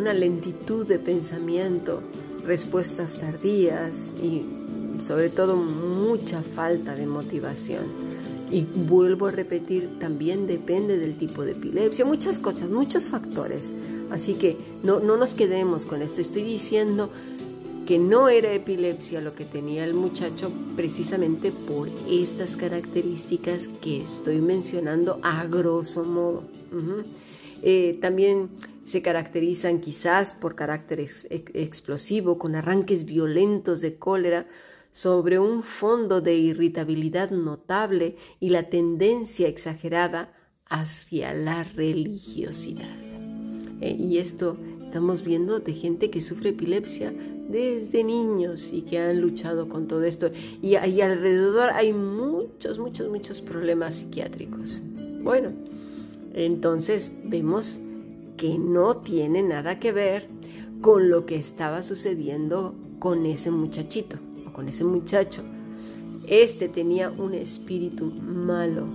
una 0.00 0.14
lentitud 0.14 0.86
de 0.86 0.98
pensamiento, 0.98 2.00
respuestas 2.46 3.18
tardías 3.18 4.14
y 4.22 4.42
sobre 5.00 5.28
todo 5.28 5.56
mucha 5.56 6.42
falta 6.42 6.96
de 6.96 7.06
motivación. 7.06 7.84
Y 8.50 8.64
vuelvo 8.64 9.26
a 9.26 9.30
repetir, 9.30 9.98
también 10.00 10.46
depende 10.46 10.98
del 10.98 11.16
tipo 11.16 11.44
de 11.44 11.52
epilepsia, 11.52 12.04
muchas 12.04 12.38
cosas, 12.38 12.70
muchos 12.70 13.06
factores. 13.06 13.74
Así 14.10 14.34
que 14.34 14.56
no, 14.82 15.00
no 15.00 15.16
nos 15.16 15.34
quedemos 15.34 15.84
con 15.84 16.02
esto. 16.02 16.20
Estoy 16.20 16.42
diciendo 16.42 17.10
que 17.86 17.98
no 17.98 18.28
era 18.28 18.52
epilepsia 18.52 19.20
lo 19.20 19.34
que 19.34 19.44
tenía 19.44 19.84
el 19.84 19.94
muchacho 19.94 20.50
precisamente 20.76 21.52
por 21.52 21.88
estas 22.08 22.56
características 22.56 23.68
que 23.68 24.02
estoy 24.02 24.40
mencionando 24.40 25.20
a 25.22 25.44
grosso 25.44 26.04
modo. 26.04 26.42
Eh, 27.62 27.98
también 28.00 28.48
se 28.90 29.02
caracterizan 29.02 29.80
quizás 29.80 30.32
por 30.32 30.56
carácter 30.56 31.00
explosivo, 31.00 32.38
con 32.38 32.56
arranques 32.56 33.04
violentos 33.04 33.80
de 33.80 33.96
cólera, 33.96 34.48
sobre 34.90 35.38
un 35.38 35.62
fondo 35.62 36.20
de 36.20 36.34
irritabilidad 36.34 37.30
notable 37.30 38.16
y 38.40 38.50
la 38.50 38.68
tendencia 38.68 39.46
exagerada 39.46 40.32
hacia 40.66 41.32
la 41.32 41.62
religiosidad. 41.62 42.96
Eh, 43.80 43.96
y 43.96 44.18
esto 44.18 44.56
estamos 44.82 45.22
viendo 45.22 45.60
de 45.60 45.72
gente 45.72 46.10
que 46.10 46.20
sufre 46.20 46.50
epilepsia 46.50 47.14
desde 47.48 48.02
niños 48.02 48.72
y 48.72 48.82
que 48.82 48.98
han 48.98 49.20
luchado 49.20 49.68
con 49.68 49.86
todo 49.86 50.02
esto. 50.02 50.32
Y, 50.60 50.76
y 50.76 51.00
alrededor 51.00 51.70
hay 51.70 51.92
muchos, 51.92 52.80
muchos, 52.80 53.08
muchos 53.08 53.40
problemas 53.40 53.94
psiquiátricos. 53.96 54.82
Bueno, 55.22 55.52
entonces 56.34 57.12
vemos 57.24 57.80
que 58.40 58.56
no 58.56 58.96
tiene 58.96 59.42
nada 59.42 59.78
que 59.78 59.92
ver 59.92 60.26
con 60.80 61.10
lo 61.10 61.26
que 61.26 61.36
estaba 61.36 61.82
sucediendo 61.82 62.74
con 62.98 63.26
ese 63.26 63.50
muchachito 63.50 64.16
o 64.48 64.52
con 64.54 64.66
ese 64.66 64.82
muchacho. 64.82 65.42
Este 66.26 66.70
tenía 66.70 67.10
un 67.10 67.34
espíritu 67.34 68.06
malo 68.06 68.86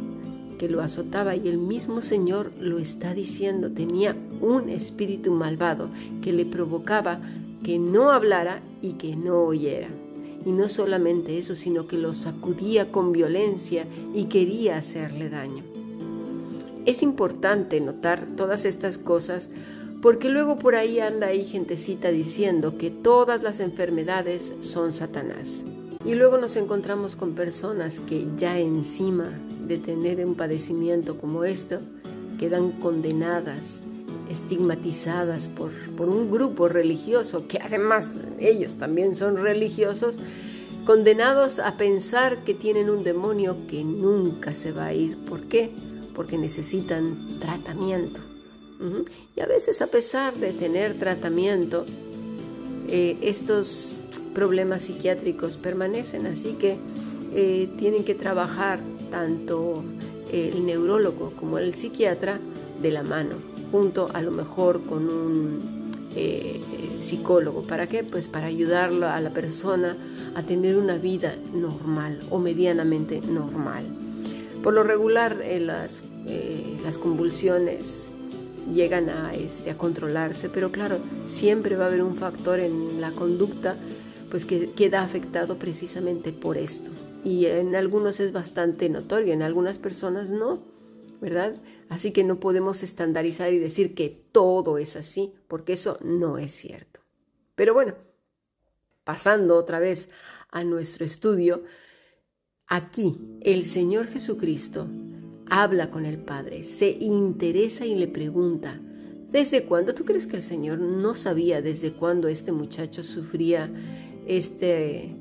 que 0.57 0.67
lo 0.67 0.81
azotaba 0.81 1.35
y 1.35 1.47
el 1.47 1.59
mismo 1.59 2.01
Señor 2.01 2.53
lo 2.59 2.79
está 2.79 3.13
diciendo, 3.13 3.71
tenía 3.71 4.17
un 4.41 4.67
espíritu 4.69 5.31
malvado 5.31 5.91
que 6.23 6.33
le 6.33 6.47
provocaba 6.47 7.21
que 7.63 7.77
no 7.77 8.09
hablara 8.09 8.63
y 8.81 8.93
que 8.93 9.15
no 9.15 9.43
oyera. 9.43 9.89
Y 10.43 10.53
no 10.53 10.67
solamente 10.67 11.37
eso, 11.37 11.53
sino 11.53 11.85
que 11.85 11.99
lo 11.99 12.15
sacudía 12.15 12.91
con 12.91 13.11
violencia 13.11 13.85
y 14.15 14.25
quería 14.25 14.77
hacerle 14.77 15.29
daño. 15.29 15.74
Es 16.85 17.01
importante 17.01 17.81
notar 17.81 18.27
todas 18.37 18.63
estas 18.63 18.99
cosas 18.99 19.49
porque 20.03 20.29
luego 20.29 20.59
por 20.59 20.75
ahí 20.75 20.99
anda 20.99 21.27
ahí 21.27 21.43
gentecita 21.43 22.11
diciendo 22.11 22.77
que 22.77 22.91
todas 22.91 23.41
las 23.41 23.59
enfermedades 23.59 24.53
son 24.59 24.93
Satanás. 24.93 25.65
Y 26.05 26.13
luego 26.13 26.37
nos 26.37 26.55
encontramos 26.57 27.15
con 27.15 27.33
personas 27.33 27.99
que 27.99 28.27
ya 28.37 28.59
encima 28.59 29.31
de 29.67 29.79
tener 29.79 30.23
un 30.23 30.35
padecimiento 30.35 31.17
como 31.17 31.43
esto, 31.43 31.79
quedan 32.37 32.73
condenadas, 32.73 33.81
estigmatizadas 34.29 35.47
por, 35.47 35.71
por 35.97 36.07
un 36.07 36.29
grupo 36.29 36.69
religioso, 36.69 37.47
que 37.47 37.57
además 37.57 38.15
ellos 38.37 38.75
también 38.75 39.15
son 39.15 39.37
religiosos, 39.37 40.19
condenados 40.85 41.57
a 41.57 41.77
pensar 41.77 42.43
que 42.43 42.53
tienen 42.53 42.91
un 42.91 43.03
demonio 43.03 43.57
que 43.67 43.83
nunca 43.83 44.53
se 44.53 44.71
va 44.71 44.85
a 44.85 44.93
ir. 44.93 45.17
¿Por 45.25 45.47
qué? 45.47 45.71
Porque 46.15 46.37
necesitan 46.37 47.39
tratamiento. 47.39 48.21
Y 49.35 49.39
a 49.39 49.45
veces 49.45 49.81
a 49.81 49.87
pesar 49.87 50.35
de 50.35 50.51
tener 50.51 50.97
tratamiento, 50.99 51.85
eh, 52.87 53.17
estos 53.21 53.93
problemas 54.33 54.83
psiquiátricos 54.83 55.57
permanecen, 55.57 56.25
así 56.27 56.53
que 56.59 56.77
eh, 57.33 57.69
tienen 57.77 58.03
que 58.03 58.15
trabajar 58.15 58.79
tanto 59.11 59.83
el 60.31 60.65
neurólogo 60.65 61.31
como 61.39 61.57
el 61.57 61.73
psiquiatra 61.73 62.39
de 62.81 62.91
la 62.91 63.03
mano, 63.03 63.35
junto 63.71 64.09
a 64.13 64.21
lo 64.21 64.31
mejor 64.31 64.85
con 64.85 65.09
un 65.09 65.91
eh, 66.15 66.61
psicólogo. 66.99 67.63
¿Para 67.63 67.87
qué? 67.87 68.03
Pues 68.03 68.27
para 68.27 68.47
ayudarlo 68.47 69.07
a 69.07 69.19
la 69.21 69.31
persona 69.31 69.95
a 70.35 70.43
tener 70.43 70.77
una 70.77 70.97
vida 70.97 71.35
normal 71.53 72.19
o 72.29 72.39
medianamente 72.39 73.21
normal. 73.21 73.85
Por 74.65 74.73
lo 74.73 74.81
regular, 74.81 75.43
las, 75.59 76.03
las 76.81 76.97
convulsiones 76.97 78.09
llegan 78.73 79.11
a, 79.11 79.35
este, 79.35 79.69
a 79.69 79.77
controlarse, 79.77 80.49
pero 80.49 80.71
claro, 80.71 80.97
siempre 81.25 81.75
va 81.75 81.83
a 81.83 81.87
haber 81.89 82.01
un 82.01 82.17
factor 82.17 82.59
en 82.59 82.99
la 82.99 83.11
conducta 83.11 83.77
pues 84.31 84.43
que 84.43 84.71
queda 84.71 85.03
afectado 85.03 85.59
precisamente 85.59 86.33
por 86.33 86.57
esto. 86.57 86.89
Y 87.23 87.45
en 87.45 87.75
algunos 87.75 88.19
es 88.19 88.31
bastante 88.31 88.89
notorio, 88.89 89.33
en 89.33 89.43
algunas 89.43 89.77
personas 89.77 90.31
no, 90.31 90.63
¿verdad? 91.21 91.61
Así 91.87 92.11
que 92.11 92.23
no 92.23 92.39
podemos 92.39 92.81
estandarizar 92.81 93.53
y 93.53 93.59
decir 93.59 93.93
que 93.93 94.09
todo 94.31 94.79
es 94.79 94.95
así, 94.95 95.31
porque 95.47 95.73
eso 95.73 95.99
no 96.01 96.39
es 96.39 96.53
cierto. 96.53 97.01
Pero 97.53 97.75
bueno, 97.75 97.93
pasando 99.03 99.57
otra 99.57 99.77
vez 99.77 100.09
a 100.49 100.63
nuestro 100.63 101.05
estudio, 101.05 101.61
aquí 102.67 103.17
el 103.41 103.65
Señor 103.65 104.07
Jesucristo 104.07 104.87
habla 105.49 105.91
con 105.91 106.05
el 106.05 106.17
Padre, 106.17 106.63
se 106.63 106.89
interesa 106.99 107.85
y 107.85 107.95
le 107.95 108.07
pregunta, 108.07 108.81
¿desde 109.31 109.63
cuándo 109.63 109.93
tú 109.93 110.05
crees 110.05 110.27
que 110.27 110.37
el 110.37 110.43
Señor 110.43 110.79
no 110.79 111.13
sabía 111.15 111.61
desde 111.61 111.91
cuándo 111.91 112.27
este 112.27 112.51
muchacho 112.51 113.03
sufría 113.03 113.71
este, 114.25 115.05
e, 115.05 115.13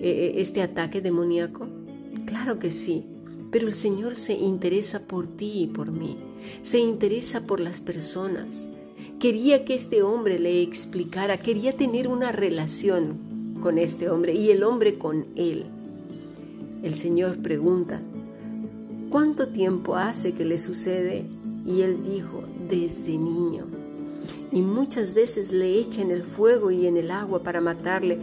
e, 0.00 0.40
este 0.40 0.62
ataque 0.62 1.00
demoníaco? 1.00 1.66
Claro 2.26 2.58
que 2.58 2.70
sí, 2.70 3.06
pero 3.50 3.66
el 3.66 3.74
Señor 3.74 4.14
se 4.14 4.34
interesa 4.34 5.06
por 5.06 5.26
ti 5.26 5.62
y 5.62 5.66
por 5.66 5.90
mí, 5.90 6.18
se 6.62 6.78
interesa 6.78 7.46
por 7.46 7.60
las 7.60 7.80
personas. 7.80 8.68
Quería 9.18 9.64
que 9.64 9.74
este 9.74 10.02
hombre 10.02 10.38
le 10.38 10.62
explicara, 10.62 11.38
quería 11.38 11.76
tener 11.76 12.08
una 12.08 12.32
relación 12.32 13.58
con 13.62 13.78
este 13.78 14.08
hombre 14.08 14.34
y 14.34 14.50
el 14.50 14.62
hombre 14.62 14.98
con 14.98 15.26
él. 15.36 15.66
El 16.82 16.94
Señor 16.94 17.38
pregunta, 17.38 18.00
¿Cuánto 19.10 19.48
tiempo 19.48 19.96
hace 19.96 20.34
que 20.34 20.44
le 20.44 20.56
sucede? 20.56 21.24
Y 21.66 21.80
él 21.80 21.98
dijo, 22.14 22.44
desde 22.68 23.18
niño. 23.18 23.66
Y 24.52 24.60
muchas 24.60 25.14
veces 25.14 25.50
le 25.50 25.80
echa 25.80 26.00
en 26.00 26.12
el 26.12 26.22
fuego 26.22 26.70
y 26.70 26.86
en 26.86 26.96
el 26.96 27.10
agua 27.10 27.42
para 27.42 27.60
matarle. 27.60 28.20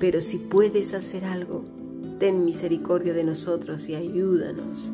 Pero 0.00 0.20
si 0.20 0.38
puedes 0.38 0.94
hacer 0.94 1.24
algo, 1.24 1.62
ten 2.18 2.44
misericordia 2.44 3.14
de 3.14 3.22
nosotros 3.22 3.88
y 3.88 3.94
ayúdanos. 3.94 4.90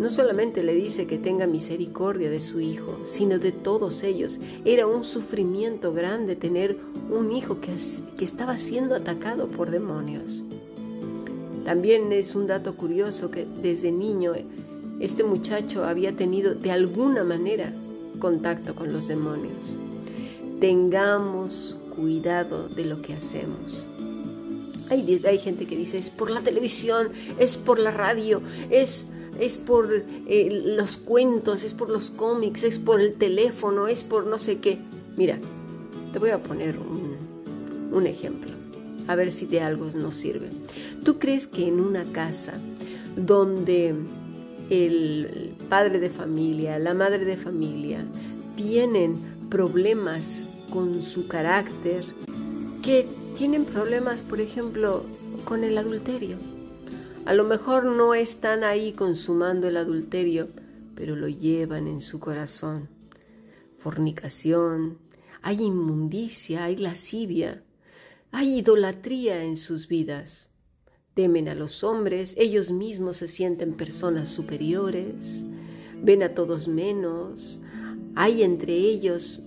No 0.00 0.10
solamente 0.10 0.64
le 0.64 0.74
dice 0.74 1.06
que 1.06 1.18
tenga 1.18 1.46
misericordia 1.46 2.28
de 2.28 2.40
su 2.40 2.58
hijo, 2.58 2.98
sino 3.04 3.38
de 3.38 3.52
todos 3.52 4.02
ellos. 4.02 4.40
Era 4.64 4.88
un 4.88 5.04
sufrimiento 5.04 5.92
grande 5.92 6.34
tener 6.34 6.76
un 7.08 7.30
hijo 7.30 7.60
que, 7.60 7.76
que 8.18 8.24
estaba 8.24 8.58
siendo 8.58 8.96
atacado 8.96 9.46
por 9.46 9.70
demonios. 9.70 10.44
También 11.64 12.12
es 12.12 12.34
un 12.34 12.46
dato 12.46 12.74
curioso 12.76 13.30
que 13.30 13.46
desde 13.62 13.92
niño 13.92 14.32
este 15.00 15.24
muchacho 15.24 15.84
había 15.84 16.16
tenido 16.16 16.54
de 16.54 16.72
alguna 16.72 17.24
manera 17.24 17.72
contacto 18.18 18.74
con 18.74 18.92
los 18.92 19.08
demonios. 19.08 19.76
Tengamos 20.60 21.76
cuidado 21.94 22.68
de 22.68 22.84
lo 22.84 23.00
que 23.00 23.14
hacemos. 23.14 23.86
Hay, 24.90 25.38
gente 25.38 25.66
que 25.66 25.76
dice, 25.76 25.96
es 25.96 26.10
por 26.10 26.30
la 26.30 26.40
televisión, 26.42 27.10
es 27.38 27.56
por 27.56 27.78
la 27.78 27.90
radio, 27.90 28.42
es, 28.68 29.06
es 29.40 29.56
por 29.56 30.04
eh, 30.26 30.62
los 30.76 30.98
cuentos, 30.98 31.64
es 31.64 31.72
por 31.72 31.88
los 31.88 32.10
cómics, 32.10 32.62
es 32.62 32.78
por 32.78 33.00
el 33.00 33.14
teléfono, 33.14 33.88
es 33.88 34.04
por 34.04 34.26
no 34.26 34.38
sé 34.38 34.58
qué. 34.58 34.78
Mira, 35.16 35.38
te 36.12 36.18
voy 36.18 36.30
a 36.30 36.42
poner 36.42 36.76
un 36.78 38.06
ejemplo 38.06 38.61
a 39.06 39.16
ver 39.16 39.32
si 39.32 39.46
de 39.46 39.60
algo 39.60 39.88
nos 39.94 40.14
sirve. 40.14 40.50
¿Tú 41.04 41.18
crees 41.18 41.46
que 41.46 41.66
en 41.66 41.80
una 41.80 42.10
casa 42.12 42.54
donde 43.16 43.94
el 44.70 45.54
padre 45.68 46.00
de 46.00 46.10
familia, 46.10 46.78
la 46.78 46.94
madre 46.94 47.24
de 47.24 47.36
familia 47.36 48.04
tienen 48.56 49.18
problemas 49.50 50.46
con 50.70 51.02
su 51.02 51.28
carácter, 51.28 52.04
que 52.82 53.06
tienen 53.36 53.64
problemas, 53.64 54.22
por 54.22 54.40
ejemplo, 54.40 55.04
con 55.44 55.64
el 55.64 55.76
adulterio? 55.78 56.36
A 57.24 57.34
lo 57.34 57.44
mejor 57.44 57.84
no 57.84 58.14
están 58.14 58.64
ahí 58.64 58.92
consumando 58.92 59.68
el 59.68 59.76
adulterio, 59.76 60.48
pero 60.96 61.14
lo 61.14 61.28
llevan 61.28 61.86
en 61.86 62.00
su 62.00 62.18
corazón. 62.18 62.88
Fornicación, 63.78 64.98
hay 65.40 65.62
inmundicia, 65.62 66.64
hay 66.64 66.76
lascivia. 66.76 67.62
Hay 68.34 68.60
idolatría 68.60 69.44
en 69.44 69.58
sus 69.58 69.88
vidas. 69.88 70.48
Temen 71.12 71.50
a 71.50 71.54
los 71.54 71.84
hombres, 71.84 72.34
ellos 72.38 72.72
mismos 72.72 73.18
se 73.18 73.28
sienten 73.28 73.74
personas 73.74 74.30
superiores, 74.30 75.44
ven 76.02 76.22
a 76.22 76.30
todos 76.30 76.66
menos. 76.66 77.60
Hay 78.14 78.42
entre 78.42 78.74
ellos 78.74 79.42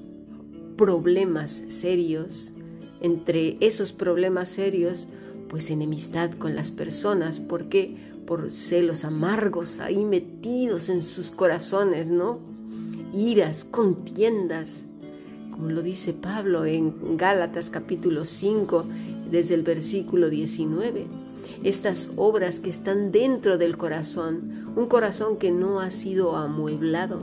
problemas 0.77 1.63
serios. 1.67 2.53
Entre 3.01 3.57
esos 3.59 3.91
problemas 3.91 4.49
serios, 4.49 5.07
pues 5.49 5.71
enemistad 5.71 6.33
con 6.33 6.55
las 6.55 6.69
personas. 6.69 7.39
¿Por 7.39 7.69
qué? 7.69 7.97
Por 8.27 8.51
celos 8.51 9.03
amargos 9.03 9.79
ahí 9.79 10.05
metidos 10.05 10.89
en 10.89 11.01
sus 11.01 11.31
corazones, 11.31 12.11
¿no? 12.11 12.39
Iras, 13.15 13.65
contiendas, 13.65 14.87
como 15.55 15.69
lo 15.69 15.81
dice 15.81 16.11
Pablo 16.11 16.65
en 16.65 17.15
Gálatas 17.15 17.69
capítulo 17.69 18.25
5, 18.25 18.83
desde 19.31 19.55
el 19.55 19.63
versículo 19.63 20.29
19. 20.29 21.07
Estas 21.63 22.11
obras 22.17 22.59
que 22.59 22.69
están 22.69 23.13
dentro 23.13 23.57
del 23.57 23.77
corazón, 23.77 24.73
un 24.75 24.87
corazón 24.87 25.37
que 25.37 25.51
no 25.51 25.79
ha 25.79 25.91
sido 25.91 26.35
amueblado, 26.35 27.21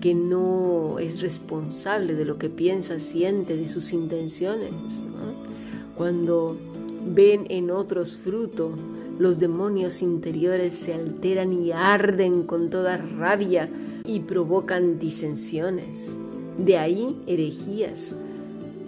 que 0.00 0.12
no 0.12 0.98
es 0.98 1.20
responsable 1.20 2.14
de 2.14 2.24
lo 2.24 2.36
que 2.36 2.48
piensa, 2.48 2.98
siente, 2.98 3.56
de 3.56 3.68
sus 3.68 3.92
intenciones. 3.92 5.04
Cuando 5.96 6.56
ven 7.14 7.46
en 7.48 7.70
otros 7.70 8.16
fruto, 8.16 8.72
los 9.20 9.38
demonios 9.38 10.02
interiores 10.02 10.74
se 10.74 10.94
alteran 10.94 11.52
y 11.52 11.70
arden 11.70 12.42
con 12.42 12.70
toda 12.70 12.96
rabia 12.96 13.70
y 14.04 14.18
provocan 14.20 14.98
disensiones. 14.98 16.18
De 16.58 16.78
ahí 16.78 17.16
herejías. 17.26 18.16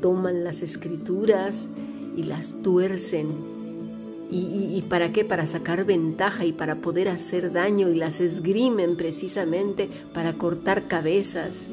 Toman 0.00 0.44
las 0.44 0.62
escrituras 0.62 1.68
y 2.16 2.24
las 2.24 2.62
tuercen. 2.62 3.58
¿Y, 4.30 4.84
para 4.90 5.10
qué? 5.10 5.24
Para 5.24 5.46
sacar 5.46 5.86
ventaja 5.86 6.44
y 6.44 6.52
para 6.52 6.82
poder 6.82 7.08
hacer 7.08 7.50
daño 7.50 7.88
y 7.88 7.94
las 7.94 8.20
esgrimen 8.20 8.98
precisamente 8.98 9.88
para 10.12 10.34
cortar 10.34 10.86
cabezas 10.86 11.70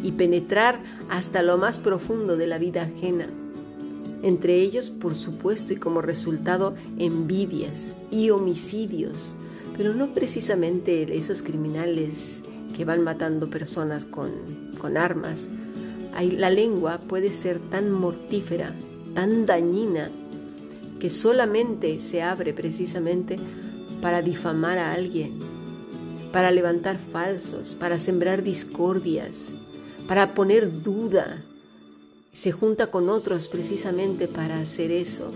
y 0.00 0.12
penetrar 0.12 0.80
hasta 1.08 1.42
lo 1.42 1.58
más 1.58 1.78
profundo 1.78 2.36
de 2.36 2.46
la 2.46 2.58
vida 2.58 2.82
ajena. 2.82 3.28
Entre 4.22 4.60
ellos, 4.60 4.90
por 4.90 5.14
supuesto, 5.14 5.72
y 5.72 5.76
como 5.76 6.02
resultado, 6.02 6.76
envidias 6.98 7.96
y 8.12 8.30
homicidios, 8.30 9.34
pero 9.76 9.92
no 9.92 10.14
precisamente 10.14 11.16
esos 11.16 11.42
criminales 11.42 12.44
que 12.76 12.84
van 12.84 13.02
matando 13.02 13.50
personas 13.50 14.04
con, 14.04 14.30
con 14.82 14.96
armas. 14.96 15.48
La 16.20 16.50
lengua 16.50 16.98
puede 16.98 17.30
ser 17.30 17.60
tan 17.70 17.90
mortífera, 17.92 18.74
tan 19.14 19.46
dañina, 19.46 20.10
que 20.98 21.08
solamente 21.08 22.00
se 22.00 22.22
abre 22.22 22.52
precisamente 22.52 23.38
para 24.02 24.22
difamar 24.22 24.78
a 24.78 24.92
alguien, 24.92 25.38
para 26.32 26.50
levantar 26.50 26.98
falsos, 26.98 27.76
para 27.76 27.98
sembrar 27.98 28.42
discordias, 28.42 29.54
para 30.08 30.34
poner 30.34 30.82
duda. 30.82 31.44
Se 32.32 32.50
junta 32.50 32.88
con 32.88 33.08
otros 33.08 33.46
precisamente 33.48 34.26
para 34.26 34.58
hacer 34.58 34.90
eso. 34.90 35.30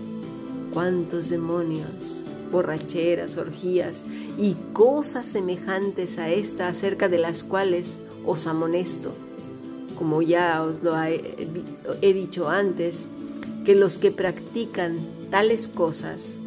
¿Cuántos 0.73 1.29
demonios, 1.29 2.25
borracheras, 2.51 3.37
orgías 3.37 4.05
y 4.37 4.55
cosas 4.73 5.25
semejantes 5.25 6.17
a 6.17 6.29
esta 6.29 6.67
acerca 6.67 7.07
de 7.07 7.19
las 7.19 7.43
cuales 7.43 8.01
os 8.25 8.45
amonesto? 8.45 9.15
Como 9.97 10.21
ya 10.21 10.63
os 10.63 10.83
lo 10.83 10.95
he 11.01 12.13
dicho 12.13 12.49
antes, 12.49 13.07
que 13.65 13.75
los 13.75 13.97
que 13.97 14.11
practican 14.11 14.99
tales 15.29 15.67
cosas 15.67 16.37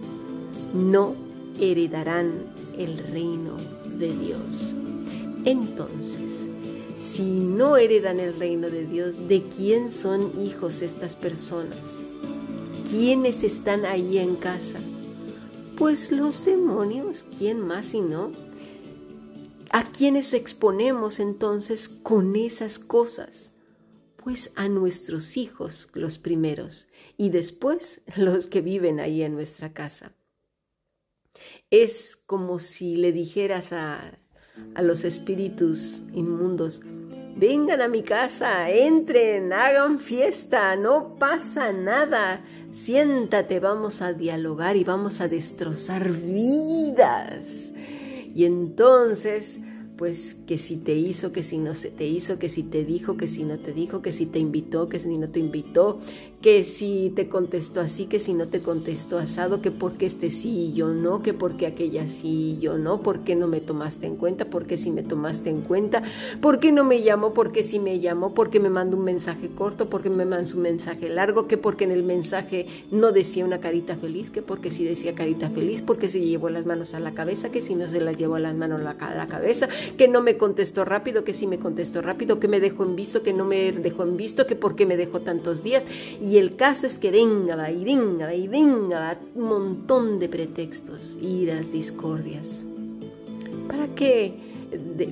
no 0.73 1.15
heredarán 1.59 2.33
el 2.79 2.97
reino 2.99 3.57
de 3.99 4.17
Dios. 4.17 4.75
Entonces, 5.45 6.49
si 6.97 7.23
no 7.23 7.77
heredan 7.77 8.21
el 8.21 8.39
reino 8.39 8.71
de 8.71 8.87
Dios, 8.87 9.29
¿de 9.29 9.43
quién 9.43 9.91
son 9.91 10.33
hijos 10.41 10.83
estas 10.83 11.17
personas? 11.17 12.05
¿Quiénes 12.91 13.43
están 13.43 13.85
ahí 13.85 14.19
en 14.19 14.37
casa? 14.37 14.79
Pues 15.77 16.13
los 16.13 16.45
demonios, 16.45 17.25
¿quién 17.39 17.61
más 17.61 17.87
si 17.87 18.01
no? 18.01 18.33
¿A 19.71 19.85
quiénes 19.85 20.35
exponemos 20.35 21.21
entonces 21.21 21.90
con 22.11 22.35
esas 22.35 22.81
cosas? 22.81 23.53
Pues 24.17 24.51
a 24.57 24.69
nuestros 24.69 25.37
hijos 25.37 25.89
los 25.95 26.19
primeros 26.19 26.89
y 27.17 27.31
después 27.31 28.03
los 28.17 28.49
que 28.49 28.63
viven 28.63 28.99
ahí 28.99 29.23
en 29.23 29.35
nuestra 29.35 29.73
casa. 29.73 30.13
Es 31.71 32.17
como 32.17 32.59
si 32.59 32.97
le 32.97 33.13
dijeras 33.13 33.73
a, 33.73 34.19
a 34.75 34.83
los 34.83 35.05
espíritus 35.05 36.03
inmundos, 36.13 36.83
vengan 37.37 37.81
a 37.81 37.87
mi 37.87 38.03
casa, 38.03 38.69
entren, 38.71 39.53
hagan 39.53 40.01
fiesta, 40.01 40.75
no 40.75 41.15
pasa 41.15 41.73
nada, 41.73 42.45
siéntate, 42.73 43.61
vamos 43.61 44.03
a 44.03 44.15
dialogar 44.15 44.75
y 44.75 44.83
vamos 44.83 45.21
a 45.21 45.29
destrozar 45.29 46.11
vidas. 46.11 47.73
Y 48.35 48.47
entonces 48.47 49.61
pues 50.01 50.35
que 50.47 50.57
si 50.57 50.79
te 50.79 50.95
hizo, 50.95 51.31
que 51.31 51.43
si 51.43 51.59
no 51.59 51.75
se 51.75 51.91
te 51.91 52.07
hizo, 52.07 52.39
que 52.39 52.49
si 52.49 52.63
te 52.63 52.87
dijo, 52.87 53.19
que 53.19 53.29
si 53.29 53.45
no 53.45 53.59
te 53.59 53.75
dijo, 53.75 54.01
que 54.01 54.13
si 54.13 54.25
te 54.25 54.39
invitó, 54.39 54.89
que 54.89 54.99
si 54.99 55.11
no 55.19 55.29
te 55.29 55.41
invitó, 55.41 56.01
que 56.41 56.65
si 56.65 57.13
te 57.15 57.29
contestó 57.29 57.83
así, 57.83 58.07
que 58.07 58.19
si 58.19 58.33
no 58.33 58.49
te 58.49 58.61
contestó 58.61 59.19
asado, 59.19 59.61
que 59.61 59.71
porque 59.71 60.07
este 60.07 60.31
sí 60.31 60.69
y 60.69 60.73
yo 60.73 60.89
no, 60.89 61.23
que 61.23 61.35
porque 61.35 61.67
aquella 61.67 62.09
sí 62.09 62.57
y 62.57 62.61
yo 62.61 62.79
no, 62.79 63.03
por 63.03 63.21
qué 63.21 63.37
no 63.37 63.47
me 63.47 63.61
tomaste 63.61 64.07
en 64.07 64.17
cuenta, 64.17 64.47
porque 64.47 64.79
si 64.79 64.91
me 64.91 65.03
tomaste 65.03 65.51
en 65.51 65.61
cuenta, 65.61 66.03
por 66.41 66.59
qué 66.59 66.73
no 66.73 66.83
me 66.83 67.03
llamó, 67.03 67.35
porque 67.35 67.63
si 67.63 67.79
me 67.79 68.01
llamó, 68.01 68.33
porque 68.33 68.59
me 68.59 68.71
mandó 68.71 68.97
un 68.97 69.05
mensaje 69.05 69.51
corto, 69.51 69.91
porque 69.91 70.09
me 70.09 70.25
mandó 70.25 70.57
un 70.57 70.63
mensaje 70.63 71.11
largo, 71.11 71.47
que 71.47 71.59
porque 71.59 71.85
en 71.85 71.91
el 71.91 72.03
mensaje 72.03 72.67
no 72.91 73.13
decía 73.13 73.45
una 73.45 73.61
carita 73.61 73.97
feliz, 73.97 74.31
que 74.31 74.41
porque 74.41 74.71
si 74.71 74.85
decía 74.85 75.15
carita 75.15 75.51
feliz, 75.51 75.83
porque 75.83 76.09
se 76.09 76.21
llevó 76.21 76.49
las 76.49 76.65
manos 76.65 76.95
a 76.95 77.01
la 77.01 77.13
cabeza, 77.13 77.51
que 77.51 77.61
si 77.61 77.75
no 77.75 77.87
se 77.87 78.01
las 78.01 78.17
llevó 78.17 78.39
las 78.39 78.55
manos 78.55 78.81
a 78.99 79.15
la 79.15 79.29
cabeza, 79.29 79.69
que 79.99 80.09
no 80.09 80.23
me 80.23 80.39
contestó 80.39 80.87
rápido, 80.87 81.23
que 81.23 81.35
sí 81.35 81.47
me 81.47 81.59
contestó 81.59 82.01
rápido, 82.01 82.41
que 82.41 82.49
me 82.49 82.61
dejó 82.61 82.85
en 82.85 82.97
visto, 82.97 83.23
que 83.23 83.35
no 83.35 83.45
me 83.45 83.73
dejó 83.73 84.05
en 84.05 84.17
visto, 84.17 84.47
que 84.47 84.57
por 84.57 84.75
qué 84.75 84.87
me 84.87 84.97
dejó 84.97 85.21
tantos 85.21 85.63
días. 85.63 85.87
El 86.37 86.57
caso 86.57 86.87
es 86.87 86.99
que 86.99 87.11
venga, 87.11 87.71
y 87.71 87.85
venga, 87.85 88.35
y 88.35 88.47
venga, 88.47 89.19
un 89.35 89.45
montón 89.45 90.19
de 90.19 90.29
pretextos, 90.29 91.19
iras, 91.21 91.73
discordias. 91.73 92.67
¿Para 93.69 93.95
qué 93.95 94.35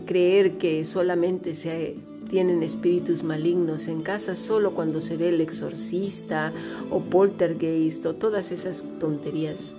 creer 0.06 0.58
que 0.58 0.84
solamente 0.84 1.54
se 1.54 1.96
tienen 2.28 2.62
espíritus 2.62 3.22
malignos 3.22 3.88
en 3.88 4.02
casa 4.02 4.36
solo 4.36 4.74
cuando 4.74 5.00
se 5.00 5.16
ve 5.16 5.30
el 5.30 5.40
exorcista 5.40 6.52
o 6.90 7.00
poltergeist 7.00 8.04
o 8.06 8.14
todas 8.14 8.52
esas 8.52 8.84
tonterías? 8.98 9.74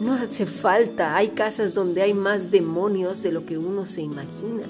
No 0.00 0.14
hace 0.14 0.46
falta, 0.46 1.16
hay 1.16 1.28
casas 1.28 1.74
donde 1.74 2.02
hay 2.02 2.12
más 2.12 2.50
demonios 2.50 3.22
de 3.22 3.32
lo 3.32 3.46
que 3.46 3.56
uno 3.56 3.86
se 3.86 4.02
imagina. 4.02 4.68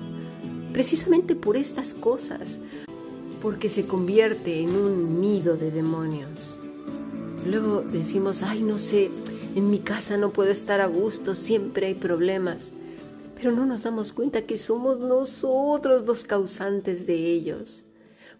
Precisamente 0.72 1.34
por 1.34 1.56
estas 1.56 1.94
cosas, 1.94 2.60
porque 3.42 3.68
se 3.68 3.86
convierte 3.86 4.60
en 4.60 4.70
un 4.76 5.20
nido 5.20 5.56
de 5.56 5.72
demonios. 5.72 6.60
Luego 7.44 7.82
decimos, 7.82 8.44
ay, 8.44 8.62
no 8.62 8.78
sé, 8.78 9.10
en 9.56 9.68
mi 9.68 9.80
casa 9.80 10.16
no 10.16 10.32
puedo 10.32 10.52
estar 10.52 10.80
a 10.80 10.86
gusto, 10.86 11.34
siempre 11.34 11.88
hay 11.88 11.94
problemas. 11.94 12.72
Pero 13.34 13.50
no 13.50 13.66
nos 13.66 13.82
damos 13.82 14.12
cuenta 14.12 14.46
que 14.46 14.56
somos 14.56 15.00
nosotros 15.00 16.04
los 16.06 16.22
causantes 16.22 17.04
de 17.08 17.16
ellos. 17.16 17.84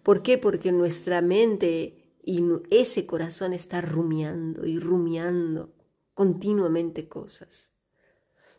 ¿Por 0.03 0.23
qué? 0.23 0.37
Porque 0.37 0.71
nuestra 0.71 1.21
mente 1.21 2.15
y 2.23 2.41
ese 2.69 3.05
corazón 3.05 3.51
está 3.51 3.81
rumiando 3.81 4.65
y 4.65 4.79
rumiando 4.79 5.73
continuamente 6.13 7.09
cosas. 7.09 7.73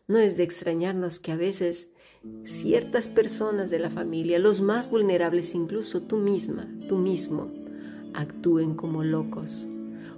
No 0.07 0.19
es 0.19 0.37
de 0.37 0.43
extrañarnos 0.43 1.19
que 1.19 1.31
a 1.31 1.37
veces 1.37 1.89
ciertas 2.43 3.07
personas 3.07 3.69
de 3.69 3.79
la 3.79 3.89
familia, 3.89 4.39
los 4.39 4.61
más 4.61 4.89
vulnerables, 4.89 5.55
incluso 5.55 6.01
tú 6.01 6.17
misma, 6.17 6.67
tú 6.87 6.97
mismo, 6.97 7.51
actúen 8.13 8.75
como 8.75 9.03
locos, 9.03 9.67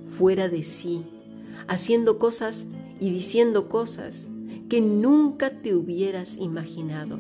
fuera 0.05 0.49
de 0.49 0.63
sí, 0.63 1.05
haciendo 1.67 2.19
cosas 2.19 2.67
y 2.99 3.11
diciendo 3.11 3.69
cosas 3.69 4.27
que 4.69 4.81
nunca 4.81 5.61
te 5.61 5.73
hubieras 5.73 6.37
imaginado. 6.37 7.19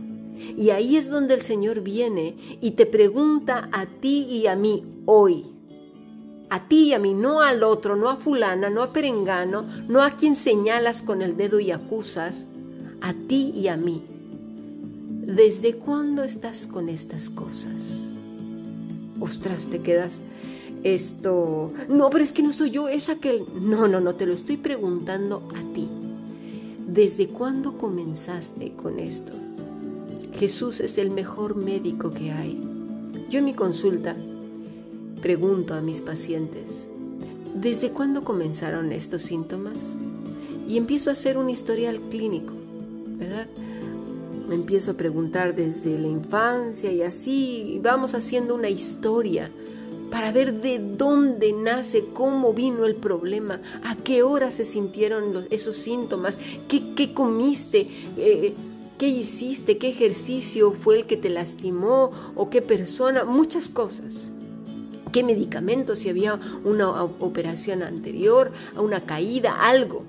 Y 0.55 0.69
ahí 0.69 0.97
es 0.97 1.09
donde 1.09 1.33
el 1.33 1.41
Señor 1.41 1.81
viene 1.81 2.37
y 2.61 2.71
te 2.71 2.85
pregunta 2.85 3.69
a 3.71 3.87
ti 3.87 4.27
y 4.29 4.47
a 4.47 4.55
mí 4.55 4.83
hoy, 5.05 5.45
a 6.49 6.67
ti 6.67 6.89
y 6.89 6.93
a 6.93 6.99
mí, 6.99 7.13
no 7.13 7.41
al 7.41 7.63
otro, 7.63 7.95
no 7.95 8.09
a 8.09 8.17
fulana, 8.17 8.69
no 8.69 8.83
a 8.83 8.93
perengano, 8.93 9.65
no 9.87 10.01
a 10.01 10.11
quien 10.11 10.35
señalas 10.35 11.01
con 11.01 11.21
el 11.21 11.35
dedo 11.35 11.59
y 11.59 11.71
acusas, 11.71 12.47
a 13.01 13.13
ti 13.13 13.51
y 13.55 13.67
a 13.67 13.77
mí. 13.77 14.03
¿Desde 15.27 15.75
cuándo 15.75 16.23
estás 16.23 16.65
con 16.65 16.89
estas 16.89 17.29
cosas? 17.29 18.09
Ostras, 19.19 19.67
te 19.67 19.81
quedas 19.81 20.21
esto. 20.83 21.71
No, 21.87 22.09
pero 22.09 22.23
es 22.23 22.31
que 22.31 22.41
no 22.41 22.51
soy 22.51 22.71
yo, 22.71 22.87
es 22.87 23.09
aquel. 23.09 23.45
No, 23.61 23.87
no, 23.87 23.99
no, 23.99 24.15
te 24.15 24.25
lo 24.25 24.33
estoy 24.33 24.57
preguntando 24.57 25.47
a 25.55 25.73
ti. 25.73 25.87
¿Desde 26.87 27.27
cuándo 27.27 27.77
comenzaste 27.77 28.73
con 28.73 28.97
esto? 28.99 29.33
Jesús 30.33 30.79
es 30.79 30.97
el 30.97 31.11
mejor 31.11 31.55
médico 31.55 32.11
que 32.11 32.31
hay. 32.31 32.59
Yo 33.29 33.39
en 33.39 33.45
mi 33.45 33.53
consulta 33.53 34.15
Pregunto 35.21 35.73
a 35.73 35.81
mis 35.81 35.99
pacientes, 35.99 36.87
¿desde 37.55 37.89
cuándo 37.89 38.23
comenzaron 38.23 38.91
estos 38.91 39.23
síntomas? 39.23 39.97
Y 40.67 40.77
empiezo 40.77 41.09
a 41.09 41.13
hacer 41.13 41.39
un 41.39 41.49
historial 41.49 41.99
clínico, 42.11 42.53
¿verdad? 43.17 43.47
Empiezo 44.49 44.91
a 44.91 44.93
preguntar 44.95 45.55
desde 45.55 45.99
la 45.99 46.07
infancia 46.07 46.91
y 46.91 47.01
así 47.01 47.79
vamos 47.83 48.15
haciendo 48.15 48.55
una 48.55 48.69
historia 48.69 49.51
para 50.09 50.31
ver 50.31 50.59
de 50.61 50.79
dónde 50.79 51.51
nace, 51.53 52.05
cómo 52.13 52.53
vino 52.53 52.85
el 52.85 52.95
problema, 52.95 53.61
a 53.83 53.95
qué 53.97 54.23
hora 54.23 54.51
se 54.51 54.63
sintieron 54.63 55.47
esos 55.49 55.75
síntomas, 55.75 56.39
qué, 56.67 57.13
comiste, 57.13 57.87
eh, 58.15 58.53
qué 58.97 59.07
hiciste, 59.07 59.77
qué 59.77 59.89
ejercicio 59.89 60.71
fue 60.71 60.95
el 60.99 61.05
que 61.07 61.17
te 61.17 61.29
lastimó 61.29 62.11
o 62.35 62.49
qué 62.49 62.61
persona, 62.61 63.25
muchas 63.25 63.67
cosas 63.67 64.31
qué 65.11 65.23
medicamentos, 65.23 65.99
si 65.99 66.09
había 66.09 66.39
una 66.63 67.03
operación 67.03 67.81
anterior, 67.81 68.51
una 68.75 69.05
caída, 69.05 69.61
algo. 69.61 70.03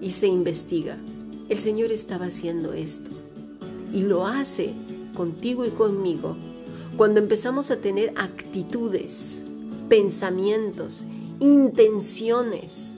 Y 0.00 0.10
se 0.10 0.26
investiga. 0.26 0.98
El 1.48 1.58
Señor 1.58 1.90
estaba 1.90 2.26
haciendo 2.26 2.72
esto. 2.72 3.10
Y 3.96 4.02
lo 4.02 4.26
hace 4.26 4.74
contigo 5.14 5.64
y 5.64 5.70
conmigo 5.70 6.36
cuando 6.98 7.18
empezamos 7.18 7.70
a 7.70 7.80
tener 7.80 8.12
actitudes, 8.16 9.42
pensamientos, 9.88 11.06
intenciones 11.40 12.96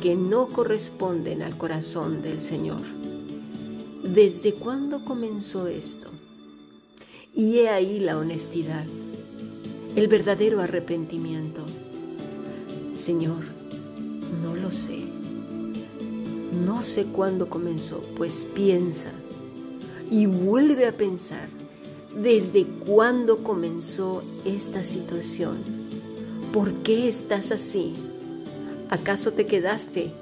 que 0.00 0.16
no 0.16 0.54
corresponden 0.54 1.42
al 1.42 1.58
corazón 1.58 2.22
del 2.22 2.40
Señor. 2.40 2.80
¿Desde 4.04 4.54
cuándo 4.54 5.04
comenzó 5.04 5.66
esto? 5.66 6.08
Y 7.34 7.58
he 7.58 7.68
ahí 7.68 8.00
la 8.00 8.16
honestidad 8.16 8.86
el 9.96 10.08
verdadero 10.08 10.62
arrepentimiento. 10.62 11.60
Señor, 12.94 13.44
no 14.42 14.56
lo 14.56 14.70
sé. 14.70 14.96
No 16.64 16.82
sé 16.82 17.04
cuándo 17.04 17.50
comenzó, 17.50 18.00
pues 18.16 18.46
piensa 18.46 19.12
y 20.10 20.26
vuelve 20.26 20.86
a 20.86 20.96
pensar 20.96 21.48
desde 22.14 22.64
cuándo 22.64 23.42
comenzó 23.42 24.22
esta 24.44 24.82
situación. 24.82 25.58
¿Por 26.52 26.72
qué 26.82 27.08
estás 27.08 27.52
así? 27.52 27.94
¿Acaso 28.88 29.32
te 29.32 29.46
quedaste 29.46 30.12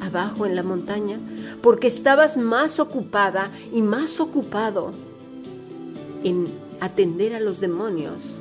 abajo 0.00 0.46
en 0.46 0.56
la 0.56 0.62
montaña 0.62 1.20
porque 1.60 1.86
estabas 1.86 2.36
más 2.36 2.80
ocupada 2.80 3.50
y 3.72 3.82
más 3.82 4.20
ocupado 4.20 4.92
en 6.24 6.46
atender 6.80 7.34
a 7.34 7.40
los 7.40 7.60
demonios, 7.60 8.40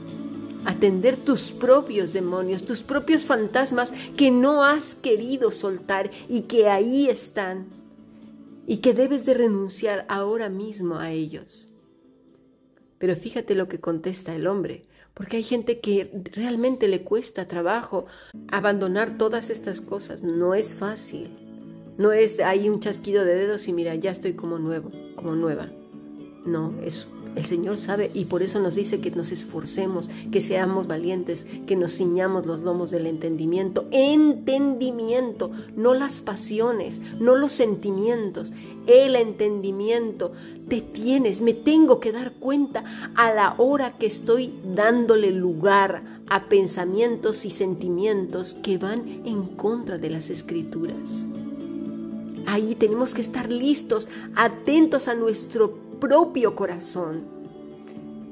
atender 0.66 1.18
tus 1.18 1.52
propios 1.52 2.14
demonios, 2.14 2.64
tus 2.64 2.84
propios 2.84 3.26
fantasmas 3.26 3.94
que 4.16 4.32
no 4.32 4.64
has 4.64 4.96
querido 4.96 5.52
soltar 5.52 6.10
y 6.30 6.42
que 6.42 6.70
ahí 6.70 7.10
están 7.10 7.66
y 8.72 8.78
que 8.78 8.94
debes 8.94 9.26
de 9.26 9.34
renunciar 9.34 10.06
ahora 10.08 10.48
mismo 10.48 10.96
a 10.96 11.12
ellos. 11.12 11.68
Pero 13.00 13.18
fíjate 13.18 13.54
lo 13.54 13.68
que 13.68 13.82
contesta 13.82 14.34
el 14.34 14.48
hombre, 14.48 14.86
porque 15.14 15.36
hay 15.36 15.44
gente 15.44 15.82
que 15.82 16.10
realmente 16.32 16.88
le 16.88 17.04
cuesta 17.04 17.50
trabajo 17.50 18.06
abandonar 18.48 19.18
todas 19.18 19.50
estas 19.50 19.82
cosas, 19.82 20.24
no 20.24 20.56
es 20.56 20.74
fácil. 20.74 21.36
No 21.98 22.14
es 22.14 22.40
ahí 22.40 22.70
un 22.70 22.80
chasquido 22.80 23.26
de 23.26 23.36
dedos 23.36 23.68
y 23.68 23.74
mira, 23.74 23.94
ya 23.96 24.10
estoy 24.10 24.36
como 24.36 24.58
nuevo, 24.58 24.90
como 25.18 25.36
nueva. 25.36 25.70
No, 26.46 26.74
es 26.84 27.08
el 27.36 27.46
Señor 27.46 27.78
sabe 27.78 28.12
y 28.14 28.26
por 28.26 28.44
eso 28.44 28.60
nos 28.60 28.76
dice 28.76 29.00
que 29.00 29.12
nos 29.12 29.32
esforcemos, 29.32 30.10
que 30.32 30.42
seamos 30.42 30.88
valientes, 30.88 31.48
que 31.66 31.78
nos 31.78 31.98
ciñamos 31.98 32.46
los 32.46 32.62
lomos 32.62 32.92
del 32.92 33.08
entendimiento. 33.08 33.88
Entendimiento, 33.92 35.52
no 35.76 35.94
las 35.94 36.20
pasiones, 36.20 37.02
no 37.20 37.36
los 37.36 37.54
sentimientos, 37.54 38.52
el 38.86 39.16
entendimiento. 39.16 40.34
Te 40.68 40.82
tienes, 40.82 41.42
me 41.42 41.54
tengo 41.54 42.02
que 42.02 42.12
dar 42.12 42.34
cuenta 42.34 42.84
a 43.16 43.34
la 43.34 43.56
hora 43.58 43.98
que 43.98 44.08
estoy 44.08 44.54
dándole 44.76 45.32
lugar 45.32 46.22
a 46.28 46.50
pensamientos 46.50 47.46
y 47.46 47.52
sentimientos 47.52 48.56
que 48.56 48.78
van 48.78 49.22
en 49.26 49.44
contra 49.56 49.98
de 49.98 50.10
las 50.10 50.30
escrituras. 50.30 51.28
Ahí 52.46 52.76
tenemos 52.76 53.14
que 53.14 53.22
estar 53.22 53.50
listos, 53.50 54.10
atentos 54.36 55.08
a 55.08 55.14
nuestro 55.16 55.91
propio 56.02 56.56
corazón. 56.56 57.24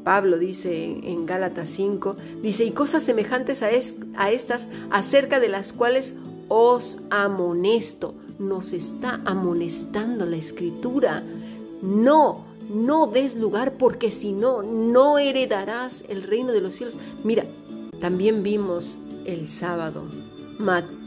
Pablo 0.03 0.37
dice 0.37 0.99
en 1.03 1.25
Gálatas 1.25 1.69
5, 1.69 2.17
dice, 2.41 2.65
y 2.65 2.71
cosas 2.71 3.03
semejantes 3.03 3.63
a, 3.63 3.67
a 4.17 4.31
estas 4.31 4.67
acerca 4.89 5.39
de 5.39 5.47
las 5.47 5.71
cuales 5.71 6.15
os 6.49 6.97
amonesto. 7.09 8.15
Nos 8.39 8.73
está 8.73 9.21
amonestando 9.25 10.25
la 10.25 10.37
escritura. 10.37 11.23
No, 11.81 12.45
no 12.69 13.07
des 13.07 13.35
lugar 13.35 13.73
porque 13.73 14.11
si 14.11 14.31
no, 14.31 14.63
no 14.63 15.17
heredarás 15.19 16.03
el 16.09 16.23
reino 16.23 16.51
de 16.51 16.61
los 16.61 16.73
cielos. 16.75 16.97
Mira, 17.23 17.45
también 17.99 18.43
vimos 18.43 18.97
el 19.25 19.47
sábado, 19.47 20.05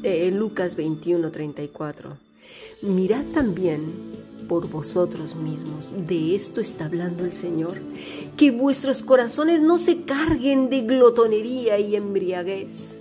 eh, 0.02 0.30
Lucas 0.30 0.76
21, 0.76 1.30
34. 1.30 2.18
Mirad 2.82 3.24
también 3.32 3.92
por 4.52 4.68
vosotros 4.68 5.34
mismos. 5.34 5.94
De 5.96 6.34
esto 6.34 6.60
está 6.60 6.84
hablando 6.84 7.24
el 7.24 7.32
Señor. 7.32 7.78
Que 8.36 8.50
vuestros 8.50 9.02
corazones 9.02 9.62
no 9.62 9.78
se 9.78 10.02
carguen 10.02 10.68
de 10.68 10.82
glotonería 10.82 11.78
y 11.78 11.96
embriaguez 11.96 13.00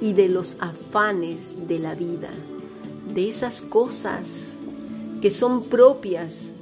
y 0.00 0.12
de 0.12 0.28
los 0.28 0.56
afanes 0.60 1.66
de 1.66 1.80
la 1.80 1.96
vida, 1.96 2.30
de 3.12 3.28
esas 3.28 3.62
cosas 3.62 4.58
que 5.20 5.32
son 5.32 5.64
propias 5.64 6.52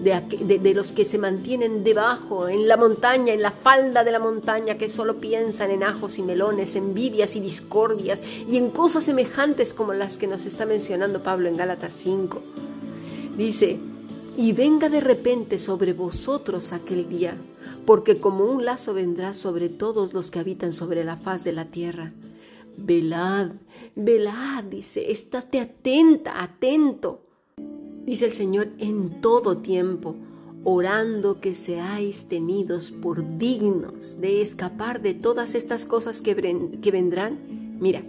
de, 0.00 0.74
los 0.74 0.90
que 0.90 1.04
se 1.04 1.16
mantienen 1.16 1.84
debajo, 1.84 2.48
en 2.48 2.66
la 2.66 2.76
montaña, 2.76 3.32
en 3.32 3.42
la 3.42 3.52
falda 3.52 4.02
de 4.02 4.10
la 4.10 4.18
montaña, 4.18 4.76
que 4.76 4.88
solo 4.88 5.20
piensan 5.20 5.70
en 5.70 5.84
ajos 5.84 6.18
y 6.18 6.22
melones, 6.22 6.74
envidias 6.74 7.36
y 7.36 7.40
discordias, 7.40 8.24
y 8.48 8.56
en 8.56 8.70
cosas 8.70 9.04
semejantes 9.04 9.72
como 9.72 9.92
las 9.92 10.18
que 10.18 10.26
nos 10.26 10.46
está 10.46 10.66
mencionando 10.66 11.22
Pablo 11.22 11.48
en 11.48 11.56
Gálatas 11.56 11.94
5. 11.94 12.42
Dice, 13.36 13.78
y 14.38 14.52
venga 14.52 14.88
de 14.88 15.00
repente 15.00 15.58
sobre 15.58 15.92
vosotros 15.92 16.72
aquel 16.72 17.08
día, 17.08 17.36
porque 17.84 18.18
como 18.18 18.44
un 18.44 18.64
lazo 18.64 18.94
vendrá 18.94 19.34
sobre 19.34 19.68
todos 19.68 20.14
los 20.14 20.30
que 20.30 20.38
habitan 20.38 20.72
sobre 20.72 21.04
la 21.04 21.16
faz 21.16 21.44
de 21.44 21.52
la 21.52 21.66
tierra. 21.66 22.14
Velad, 22.78 23.52
velad, 23.94 24.64
dice, 24.64 25.10
estate 25.10 25.60
atenta, 25.60 26.42
atento, 26.42 27.26
dice 28.06 28.24
el 28.24 28.32
Señor, 28.32 28.68
en 28.78 29.20
todo 29.20 29.58
tiempo, 29.58 30.16
orando 30.64 31.40
que 31.40 31.54
seáis 31.54 32.28
tenidos 32.28 32.90
por 32.90 33.36
dignos 33.36 34.18
de 34.18 34.40
escapar 34.40 35.02
de 35.02 35.12
todas 35.12 35.54
estas 35.54 35.84
cosas 35.84 36.22
que, 36.22 36.34
que 36.82 36.90
vendrán. 36.90 37.78
Mira, 37.80 38.02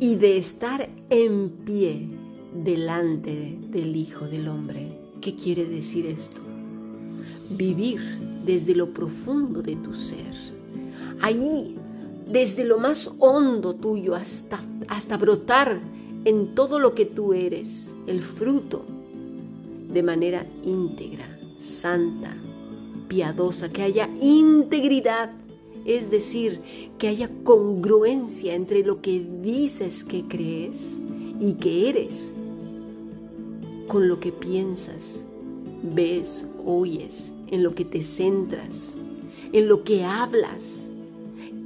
y 0.00 0.16
de 0.16 0.38
estar 0.38 0.90
en 1.10 1.50
pie 1.50 2.25
delante 2.64 3.58
del 3.70 3.96
Hijo 3.96 4.26
del 4.26 4.48
Hombre. 4.48 4.98
¿Qué 5.20 5.34
quiere 5.34 5.64
decir 5.64 6.06
esto? 6.06 6.40
Vivir 7.50 8.00
desde 8.44 8.74
lo 8.74 8.92
profundo 8.92 9.62
de 9.62 9.76
tu 9.76 9.92
ser. 9.92 10.34
Ahí, 11.20 11.76
desde 12.30 12.64
lo 12.64 12.78
más 12.78 13.10
hondo 13.18 13.74
tuyo 13.74 14.14
hasta, 14.14 14.60
hasta 14.88 15.16
brotar 15.16 15.80
en 16.24 16.54
todo 16.54 16.78
lo 16.78 16.94
que 16.94 17.06
tú 17.06 17.32
eres, 17.32 17.94
el 18.06 18.20
fruto, 18.20 18.84
de 19.92 20.02
manera 20.02 20.46
íntegra, 20.64 21.38
santa, 21.56 22.36
piadosa, 23.08 23.70
que 23.70 23.82
haya 23.82 24.10
integridad, 24.20 25.30
es 25.84 26.10
decir, 26.10 26.60
que 26.98 27.08
haya 27.08 27.30
congruencia 27.44 28.54
entre 28.54 28.84
lo 28.84 29.00
que 29.00 29.24
dices 29.42 30.04
que 30.04 30.24
crees 30.24 30.98
y 31.40 31.54
que 31.54 31.88
eres 31.88 32.34
con 33.86 34.08
lo 34.08 34.20
que 34.20 34.32
piensas, 34.32 35.26
ves, 35.82 36.46
oyes, 36.64 37.34
en 37.48 37.62
lo 37.62 37.74
que 37.74 37.84
te 37.84 38.02
centras, 38.02 38.96
en 39.52 39.68
lo 39.68 39.84
que 39.84 40.04
hablas, 40.04 40.90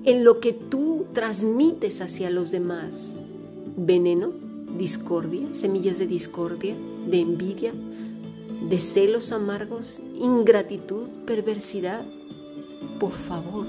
en 0.04 0.24
lo 0.24 0.40
que 0.40 0.52
tú 0.52 1.06
transmites 1.12 2.00
hacia 2.00 2.30
los 2.30 2.50
demás. 2.50 3.16
Veneno, 3.76 4.32
discordia, 4.78 5.48
semillas 5.52 5.98
de 5.98 6.06
discordia, 6.06 6.76
de 7.06 7.20
envidia, 7.20 7.72
de 8.68 8.78
celos 8.78 9.32
amargos, 9.32 10.00
ingratitud, 10.14 11.08
perversidad. 11.26 12.04
Por 12.98 13.12
favor, 13.12 13.66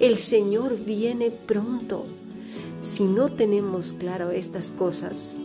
el 0.00 0.16
Señor 0.16 0.78
viene 0.84 1.30
pronto. 1.30 2.04
Si 2.80 3.04
no 3.04 3.30
tenemos 3.30 3.92
claro 3.92 4.30
estas 4.30 4.70
cosas, 4.70 5.38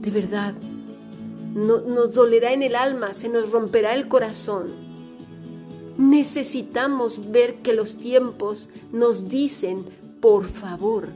de 0.00 0.10
verdad 0.10 0.54
nos 1.56 2.12
dolerá 2.12 2.52
en 2.52 2.62
el 2.62 2.76
alma, 2.76 3.14
se 3.14 3.30
nos 3.30 3.50
romperá 3.50 3.94
el 3.94 4.08
corazón. 4.08 4.74
Necesitamos 5.96 7.30
ver 7.30 7.56
que 7.62 7.72
los 7.72 7.96
tiempos 7.96 8.68
nos 8.92 9.28
dicen, 9.28 9.86
por 10.20 10.44
favor, 10.44 11.08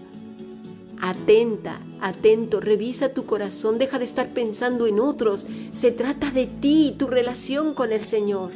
atenta, 0.98 1.82
atento, 2.00 2.60
revisa 2.60 3.12
tu 3.12 3.26
corazón, 3.26 3.76
deja 3.76 3.98
de 3.98 4.04
estar 4.04 4.32
pensando 4.32 4.86
en 4.86 4.98
otros, 4.98 5.46
se 5.72 5.90
trata 5.92 6.30
de 6.30 6.46
ti 6.46 6.88
y 6.88 6.92
tu 6.92 7.06
relación 7.06 7.74
con 7.74 7.92
el 7.92 8.02
Señor. 8.02 8.52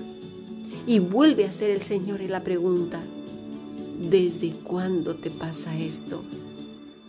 Y 0.86 1.00
vuelve 1.00 1.44
a 1.44 1.52
ser 1.52 1.68
el 1.68 1.82
Señor 1.82 2.20
la 2.22 2.42
pregunta, 2.42 3.02
¿desde 4.00 4.52
cuándo 4.64 5.16
te 5.16 5.30
pasa 5.30 5.78
esto? 5.78 6.22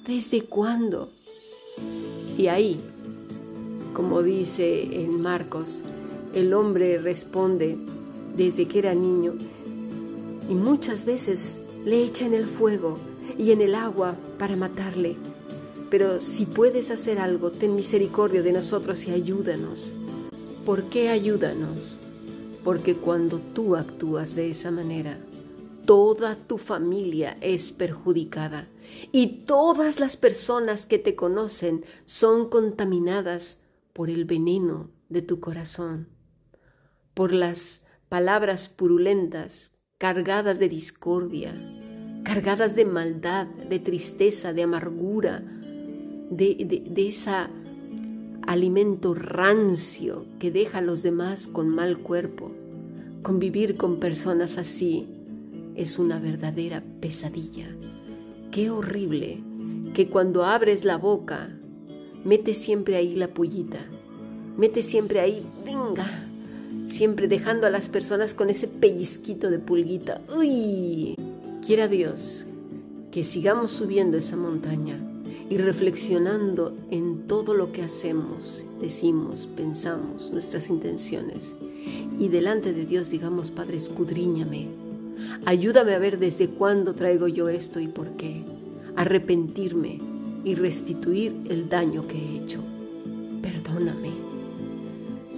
¿Desde 0.06 0.42
cuándo? 0.42 1.12
Y 2.38 2.48
ahí 2.48 2.82
como 3.96 4.22
dice 4.22 4.84
en 5.02 5.22
Marcos, 5.22 5.82
el 6.34 6.54
hombre 6.54 6.98
responde 6.98 7.78
desde 8.36 8.68
que 8.68 8.80
era 8.80 8.94
niño 8.94 9.36
y 10.50 10.54
muchas 10.54 11.06
veces 11.06 11.56
le 11.86 12.04
echa 12.04 12.26
en 12.26 12.34
el 12.34 12.46
fuego 12.46 13.00
y 13.38 13.52
en 13.52 13.62
el 13.62 13.74
agua 13.74 14.18
para 14.38 14.58
matarle. 14.58 15.16
Pero 15.90 16.20
si 16.20 16.46
puedes 16.46 16.92
hacer 16.92 17.20
algo, 17.20 17.52
ten 17.52 17.74
misericordia 17.74 18.42
de 18.42 18.52
nosotros 18.52 19.08
y 19.08 19.12
ayúdanos. 19.12 19.96
¿Por 20.66 20.84
qué 20.84 21.08
ayúdanos? 21.08 22.02
Porque 22.66 22.98
cuando 22.98 23.40
tú 23.40 23.78
actúas 23.78 24.36
de 24.36 24.50
esa 24.50 24.72
manera, 24.72 25.18
toda 25.86 26.36
tu 26.36 26.58
familia 26.58 27.38
es 27.40 27.72
perjudicada 27.72 28.68
y 29.14 29.46
todas 29.46 30.02
las 30.02 30.18
personas 30.18 30.86
que 30.86 31.00
te 31.00 31.16
conocen 31.16 31.86
son 32.06 32.50
contaminadas 32.50 33.60
por 33.96 34.10
el 34.10 34.26
veneno 34.26 34.92
de 35.08 35.22
tu 35.22 35.40
corazón, 35.40 36.10
por 37.14 37.32
las 37.32 37.86
palabras 38.10 38.68
purulentas, 38.68 39.72
cargadas 39.98 40.60
de 40.60 40.68
discordia, 40.68 41.54
cargadas 42.26 42.76
de 42.76 42.84
maldad, 42.84 43.48
de 43.48 43.80
tristeza, 43.80 44.52
de 44.52 44.64
amargura, 44.64 45.40
de, 46.30 46.84
ese 46.98 47.32
alimento 48.46 49.14
rancio 49.14 50.26
que 50.40 50.52
deja 50.52 50.80
a 50.80 50.82
los 50.82 51.02
demás 51.02 51.48
con 51.48 51.70
mal 51.70 52.00
cuerpo. 52.00 52.52
Convivir 53.22 53.78
con 53.78 54.02
personas 54.02 54.58
así 54.58 55.08
es 55.76 56.00
una 56.00 56.20
verdadera 56.20 56.84
pesadilla. 57.00 57.74
Qué 58.52 58.70
horrible 58.70 59.42
que 59.94 60.10
cuando 60.10 60.44
abres 60.44 60.84
la 60.84 60.98
boca, 60.98 61.58
mete 62.26 62.56
siempre 62.56 62.98
ahí 62.98 63.16
la 63.16 63.34
pullita, 63.34 63.86
mete 64.58 64.82
siempre 64.82 65.22
ahí, 65.22 65.46
venga, 65.64 66.28
siempre 66.88 67.28
dejando 67.28 67.68
a 67.68 67.70
las 67.72 67.88
personas 67.88 68.34
con 68.34 68.50
ese 68.50 68.68
pellizquito 68.68 69.50
de 69.50 69.60
pulguita. 69.60 70.22
¡Uy! 70.36 71.16
Quiera 71.66 71.88
Dios 71.88 72.48
que 73.12 73.24
sigamos 73.24 73.72
subiendo 73.72 74.18
esa 74.18 74.36
montaña 74.36 75.00
y 75.50 75.58
reflexionando 75.58 76.76
en 76.90 77.28
todo 77.28 77.54
lo 77.54 77.72
que 77.72 77.84
hacemos, 77.84 78.66
decimos, 78.82 79.48
pensamos, 79.56 80.32
nuestras 80.32 80.70
intenciones. 80.70 81.56
Y 82.20 82.30
delante 82.30 82.74
de 82.74 82.86
Dios 82.86 83.12
digamos, 83.12 83.52
Padre, 83.52 83.78
escudriñame. 83.78 84.68
Ayúdame 85.46 85.94
a 85.94 86.00
ver 86.00 86.18
desde 86.18 86.50
cuándo 86.50 86.96
traigo 86.96 87.28
yo 87.28 87.50
esto 87.50 87.80
y 87.80 87.88
por 87.88 88.18
qué. 88.18 88.44
Arrepentirme 88.96 90.15
y 90.46 90.54
restituir 90.54 91.36
el 91.50 91.68
daño 91.68 92.08
que 92.08 92.18
he 92.18 92.38
hecho. 92.38 92.64
Perdóname. 93.42 94.12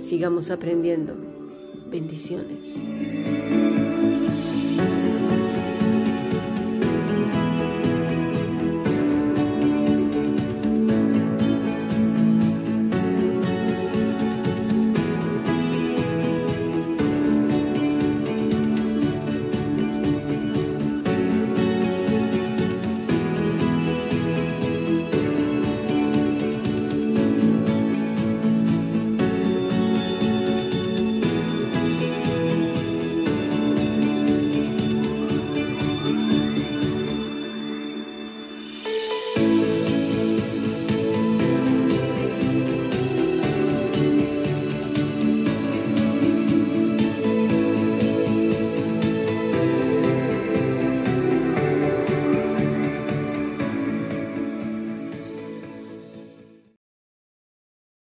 Sigamos 0.02 0.52
aprendiendo. 0.52 1.15
Bendiciones. 1.89 2.86